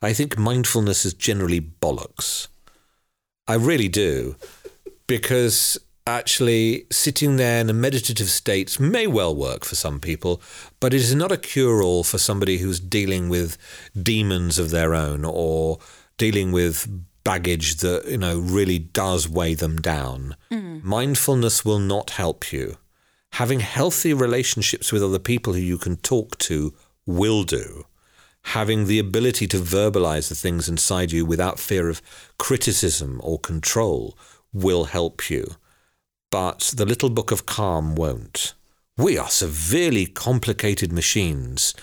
I 0.00 0.12
think 0.12 0.38
mindfulness 0.38 1.04
is 1.04 1.14
generally 1.14 1.60
bollocks. 1.60 2.46
I 3.48 3.54
really 3.54 3.88
do. 3.88 4.36
Because 5.08 5.78
actually, 6.08 6.86
sitting 6.90 7.36
there 7.36 7.60
in 7.60 7.70
a 7.70 7.72
meditative 7.72 8.28
state 8.28 8.78
may 8.80 9.06
well 9.06 9.34
work 9.34 9.64
for 9.64 9.74
some 9.74 10.00
people, 10.00 10.42
but 10.80 10.94
it 10.94 11.00
is 11.00 11.14
not 11.14 11.32
a 11.32 11.36
cure 11.36 11.82
all 11.82 12.04
for 12.04 12.18
somebody 12.18 12.58
who's 12.58 12.80
dealing 12.80 13.28
with 13.28 13.56
demons 14.00 14.58
of 14.58 14.70
their 14.70 14.94
own 14.94 15.24
or 15.24 15.78
dealing 16.16 16.52
with 16.52 16.88
baggage 17.24 17.76
that, 17.76 18.04
you 18.06 18.18
know, 18.18 18.38
really 18.38 18.78
does 18.78 19.28
weigh 19.28 19.54
them 19.54 19.76
down. 19.78 20.36
Mm. 20.50 20.82
Mindfulness 20.82 21.64
will 21.64 21.78
not 21.78 22.10
help 22.10 22.52
you. 22.52 22.76
Having 23.32 23.60
healthy 23.60 24.14
relationships 24.14 24.90
with 24.90 25.02
other 25.02 25.18
people 25.18 25.52
who 25.52 25.60
you 25.60 25.78
can 25.78 25.96
talk 25.96 26.38
to 26.38 26.74
will 27.06 27.44
do 27.44 27.84
having 28.42 28.86
the 28.86 28.98
ability 28.98 29.46
to 29.46 29.58
verbalize 29.58 30.28
the 30.28 30.34
things 30.34 30.68
inside 30.68 31.12
you 31.12 31.26
without 31.26 31.58
fear 31.58 31.88
of 31.90 32.00
criticism 32.38 33.20
or 33.22 33.38
control 33.38 34.16
will 34.52 34.84
help 34.84 35.28
you. 35.28 35.46
But 36.30 36.72
the 36.76 36.86
little 36.86 37.10
book 37.10 37.30
of 37.30 37.46
calm 37.46 37.94
won't. 37.94 38.54
We 38.96 39.16
are 39.16 39.30
severely 39.30 40.06
complicated 40.06 40.92
machines 40.92 41.74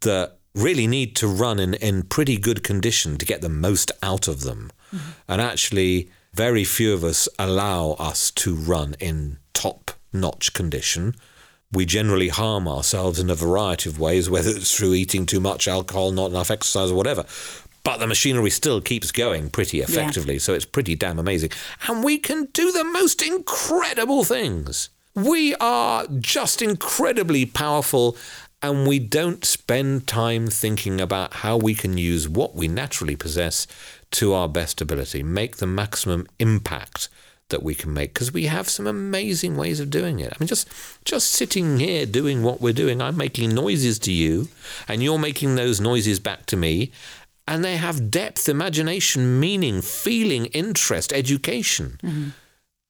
that 0.00 0.38
really 0.54 0.86
need 0.86 1.14
to 1.16 1.26
run 1.26 1.58
in, 1.58 1.74
in 1.74 2.04
pretty 2.04 2.36
good 2.36 2.62
condition 2.62 3.18
to 3.18 3.26
get 3.26 3.40
the 3.40 3.48
most 3.48 3.92
out 4.02 4.28
of 4.28 4.42
them. 4.42 4.70
Mm-hmm. 4.94 5.10
And 5.28 5.40
actually, 5.40 6.10
very 6.32 6.64
few 6.64 6.94
of 6.94 7.04
us 7.04 7.28
allow 7.38 7.92
us 7.92 8.30
to 8.32 8.54
run 8.54 8.94
in 9.00 9.38
top 9.52 9.92
notch 10.12 10.52
condition. 10.52 11.14
We 11.72 11.86
generally 11.86 12.28
harm 12.28 12.66
ourselves 12.66 13.20
in 13.20 13.30
a 13.30 13.34
variety 13.34 13.88
of 13.90 13.98
ways, 13.98 14.28
whether 14.28 14.50
it's 14.50 14.76
through 14.76 14.94
eating 14.94 15.26
too 15.26 15.40
much 15.40 15.68
alcohol, 15.68 16.10
not 16.10 16.30
enough 16.30 16.50
exercise, 16.50 16.90
or 16.90 16.96
whatever. 16.96 17.24
But 17.82 17.98
the 17.98 18.06
machinery 18.06 18.50
still 18.50 18.80
keeps 18.80 19.10
going 19.10 19.50
pretty 19.50 19.80
effectively, 19.80 20.38
so 20.38 20.52
it's 20.52 20.66
pretty 20.66 20.94
damn 20.94 21.18
amazing. 21.18 21.50
And 21.88 22.04
we 22.04 22.18
can 22.18 22.46
do 22.52 22.70
the 22.72 22.84
most 22.84 23.22
incredible 23.22 24.24
things. 24.24 24.90
We 25.14 25.54
are 25.56 26.06
just 26.18 26.62
incredibly 26.62 27.46
powerful 27.46 28.16
and 28.62 28.86
we 28.86 28.98
don't 28.98 29.44
spend 29.44 30.06
time 30.06 30.48
thinking 30.48 31.00
about 31.00 31.34
how 31.34 31.56
we 31.56 31.74
can 31.74 31.96
use 31.96 32.28
what 32.28 32.54
we 32.54 32.68
naturally 32.68 33.16
possess 33.16 33.66
to 34.12 34.34
our 34.34 34.48
best 34.48 34.80
ability, 34.80 35.22
make 35.22 35.56
the 35.56 35.66
maximum 35.66 36.26
impact 36.38 37.08
that 37.48 37.62
we 37.62 37.74
can 37.74 37.92
make 37.92 38.14
because 38.14 38.32
we 38.32 38.46
have 38.46 38.68
some 38.68 38.86
amazing 38.86 39.56
ways 39.56 39.80
of 39.80 39.90
doing 39.90 40.20
it. 40.20 40.32
I 40.32 40.36
mean 40.38 40.46
just 40.46 40.68
just 41.04 41.30
sitting 41.30 41.78
here 41.78 42.06
doing 42.06 42.42
what 42.42 42.60
we're 42.60 42.72
doing, 42.72 43.02
I'm 43.02 43.16
making 43.16 43.54
noises 43.54 43.98
to 44.00 44.12
you 44.12 44.48
and 44.88 45.02
you're 45.02 45.18
making 45.18 45.56
those 45.56 45.80
noises 45.80 46.20
back 46.20 46.46
to 46.46 46.56
me 46.56 46.92
and 47.50 47.64
they 47.64 47.76
have 47.76 48.10
depth, 48.10 48.48
imagination, 48.48 49.38
meaning, 49.38 49.82
feeling, 49.82 50.46
interest, 50.46 51.12
education. 51.12 51.98
Mm-hmm. 52.02 52.28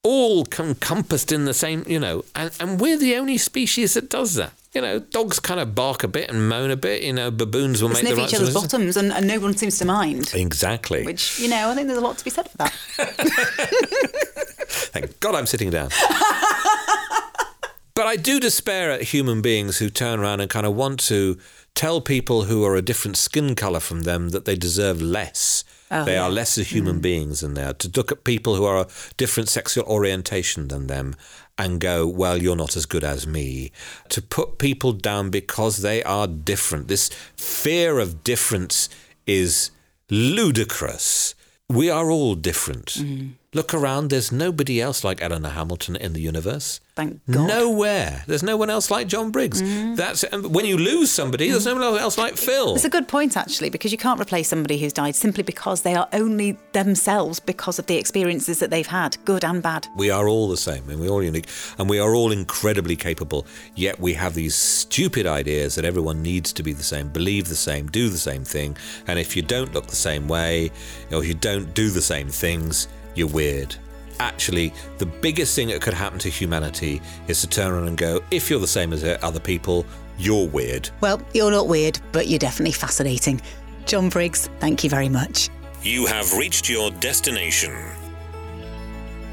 All 0.03 0.46
encompassed 0.59 1.33
in 1.33 1.44
the 1.44 1.53
same, 1.53 1.85
you 1.87 1.99
know, 1.99 2.25
and, 2.35 2.51
and 2.61 2.81
we're 2.81 2.96
the 2.96 3.16
only 3.16 3.37
species 3.37 3.94
that 3.94 4.09
does 4.09 4.35
that 4.37 4.53
you 4.73 4.81
know, 4.81 5.01
dogs 5.01 5.40
kind 5.40 5.59
of 5.59 5.75
bark 5.75 6.05
a 6.05 6.09
bit 6.09 6.31
and 6.31 6.49
moan 6.49 6.70
a 6.70 6.77
bit. 6.77 7.03
You 7.03 7.12
know, 7.12 7.31
baboons 7.31 7.83
will 7.83 7.88
make 7.88 7.99
sniff 7.99 8.14
the 8.14 8.20
right 8.20 8.29
each 8.29 8.35
other's 8.35 8.55
bottoms, 8.55 8.96
and, 8.96 9.12
and, 9.12 9.27
no 9.27 9.40
one 9.40 9.57
seems 9.57 9.79
to 9.79 9.85
mind. 9.85 10.33
Exactly. 10.35 11.05
Which 11.05 11.40
you 11.40 11.49
know, 11.49 11.70
I 11.70 11.75
think 11.75 11.88
there's 11.88 11.99
a 11.99 12.03
lot 12.03 12.18
to 12.18 12.25
be 12.25 12.31
said 12.31 12.49
for 12.49 12.57
that. 12.59 12.73
Thank 14.92 15.18
God 15.20 15.35
I'm 15.35 15.46
sitting 15.46 15.70
down. 15.70 15.88
but 17.94 18.07
I 18.07 18.16
do 18.16 18.38
despair 18.38 18.92
at 18.92 19.03
human 19.03 19.42
beings 19.42 19.79
who 19.79 19.90
turn 19.90 20.20
around 20.20 20.40
and 20.40 20.49
kind 20.49 20.66
of 20.66 20.77
want 20.77 21.01
to 21.01 21.38
tell 21.74 22.00
people 22.00 22.44
who 22.44 22.64
are 22.64 22.76
a 22.76 22.83
different 22.83 23.16
skin 23.16 23.54
color 23.54 23.80
from 23.80 24.02
them 24.02 24.30
that 24.30 24.44
they 24.44 24.56
deserve 24.56 25.00
less. 25.00 25.64
Oh, 25.90 26.04
they 26.04 26.14
yeah. 26.14 26.22
are 26.22 26.30
lesser 26.30 26.62
human 26.62 26.98
mm. 26.98 27.02
beings 27.02 27.40
than 27.40 27.54
they 27.54 27.64
are. 27.64 27.72
To 27.72 27.90
look 27.96 28.12
at 28.12 28.24
people 28.24 28.54
who 28.54 28.64
are 28.64 28.78
a 28.78 28.88
different 29.16 29.48
sexual 29.48 29.85
orientation 29.85 30.68
than 30.68 30.87
them 30.87 31.16
and 31.59 31.80
go, 31.80 32.06
well, 32.06 32.40
you're 32.40 32.56
not 32.56 32.76
as 32.76 32.87
good 32.87 33.04
as 33.04 33.26
me. 33.26 33.72
To 34.11 34.22
put 34.22 34.59
people 34.59 34.92
down 34.92 35.30
because 35.30 35.83
they 35.83 36.02
are 36.04 36.26
different. 36.26 36.88
This 36.88 37.09
fear 37.37 37.98
of 37.98 38.24
difference 38.24 38.88
is 39.26 39.70
ludicrous. 40.11 41.35
We 41.68 41.90
are 41.90 42.11
all 42.11 42.35
different. 42.35 42.87
Mm. 42.87 43.33
Look 43.52 43.74
around, 43.74 44.11
there's 44.11 44.33
nobody 44.33 44.80
else 44.80 45.02
like 45.02 45.20
Elinor 45.20 45.50
Hamilton 45.50 45.96
in 45.96 46.12
the 46.12 46.20
universe. 46.20 46.80
Thank 47.00 47.20
God. 47.30 47.48
Nowhere. 47.48 48.24
There's 48.26 48.42
no 48.42 48.58
one 48.58 48.68
else 48.68 48.90
like 48.90 49.06
Jon 49.06 49.30
Briggs. 49.30 49.62
Mm. 49.62 49.96
That's 49.96 50.22
when 50.32 50.66
you 50.66 50.76
lose 50.76 51.10
somebody, 51.10 51.48
there's 51.48 51.64
no 51.64 51.74
one 51.74 51.98
else 51.98 52.18
like 52.18 52.36
Phil. 52.36 52.74
It's 52.74 52.84
a 52.84 52.90
good 52.90 53.08
point 53.08 53.38
actually, 53.38 53.70
because 53.70 53.90
you 53.90 53.96
can't 53.96 54.20
replace 54.20 54.48
somebody 54.48 54.76
who's 54.76 54.92
died 54.92 55.14
simply 55.16 55.42
because 55.42 55.80
they 55.80 55.94
are 55.94 56.06
only 56.12 56.58
themselves 56.72 57.40
because 57.40 57.78
of 57.78 57.86
the 57.86 57.96
experiences 57.96 58.58
that 58.58 58.68
they've 58.68 58.86
had, 58.86 59.16
good 59.24 59.44
and 59.44 59.62
bad. 59.62 59.88
We 59.96 60.10
are 60.10 60.28
all 60.28 60.50
the 60.50 60.58
same, 60.58 60.90
and 60.90 61.00
we're 61.00 61.08
all 61.08 61.22
unique, 61.22 61.48
and 61.78 61.88
we 61.88 61.98
are 61.98 62.14
all 62.14 62.32
incredibly 62.32 62.96
capable. 62.96 63.46
Yet 63.76 63.98
we 63.98 64.12
have 64.12 64.34
these 64.34 64.54
stupid 64.54 65.26
ideas 65.26 65.76
that 65.76 65.86
everyone 65.86 66.20
needs 66.20 66.52
to 66.52 66.62
be 66.62 66.74
the 66.74 66.82
same, 66.82 67.08
believe 67.08 67.48
the 67.48 67.56
same, 67.56 67.86
do 67.86 68.10
the 68.10 68.18
same 68.18 68.44
thing, 68.44 68.76
and 69.06 69.18
if 69.18 69.34
you 69.34 69.40
don't 69.40 69.72
look 69.72 69.86
the 69.86 69.96
same 69.96 70.28
way, 70.28 70.70
or 71.12 71.24
you 71.24 71.32
don't 71.32 71.72
do 71.72 71.88
the 71.88 72.02
same 72.02 72.28
things, 72.28 72.88
you're 73.14 73.26
weird 73.26 73.74
actually 74.20 74.72
the 74.98 75.06
biggest 75.06 75.56
thing 75.56 75.68
that 75.68 75.80
could 75.80 75.94
happen 75.94 76.18
to 76.20 76.28
humanity 76.28 77.00
is 77.26 77.40
to 77.40 77.46
turn 77.48 77.72
around 77.72 77.88
and 77.88 77.96
go, 77.96 78.20
if 78.30 78.50
you're 78.50 78.61
the 78.61 78.66
same 78.66 78.92
as 78.92 79.02
other 79.22 79.40
people, 79.40 79.85
you're 80.18 80.46
weird. 80.46 80.90
Well, 81.00 81.20
you're 81.33 81.50
not 81.50 81.66
weird, 81.66 81.98
but 82.12 82.28
you're 82.28 82.38
definitely 82.38 82.72
fascinating. 82.72 83.40
Jon 83.87 84.11
Briggs, 84.11 84.50
thank 84.61 84.85
you 84.85 84.90
very 84.90 85.09
much. 85.09 85.48
You 85.83 86.06
have 86.06 86.35
reached 86.35 86.68
your 86.68 86.90
destination. 86.90 87.74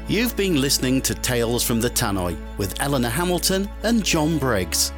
You've 0.08 0.34
been 0.34 0.58
listening 0.58 1.02
to 1.02 1.14
Tales 1.14 1.62
from 1.62 1.82
the 1.82 1.90
Tannoy 1.90 2.34
with 2.56 2.80
Elinor 2.80 3.10
Hamilton 3.10 3.68
and 3.82 4.02
Jon 4.02 4.38
Briggs. 4.38 4.90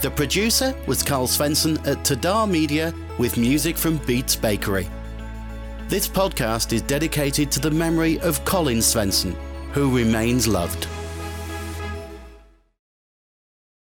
The 0.00 0.10
producer 0.10 0.74
was 0.86 1.02
Karl 1.02 1.26
Svenson 1.26 1.76
at 1.86 1.98
Tadah 1.98 2.50
Media 2.50 2.94
with 3.18 3.36
music 3.36 3.76
from 3.76 3.98
Beats 3.98 4.34
Bakery. 4.34 4.88
This 5.88 6.08
podcast 6.08 6.72
is 6.72 6.82
dedicated 6.82 7.52
to 7.52 7.60
the 7.60 7.70
memory 7.70 8.18
of 8.18 8.44
Colin 8.44 8.78
Svenson, 8.78 9.36
who 9.70 9.96
remains 9.96 10.48
loved. 10.48 10.88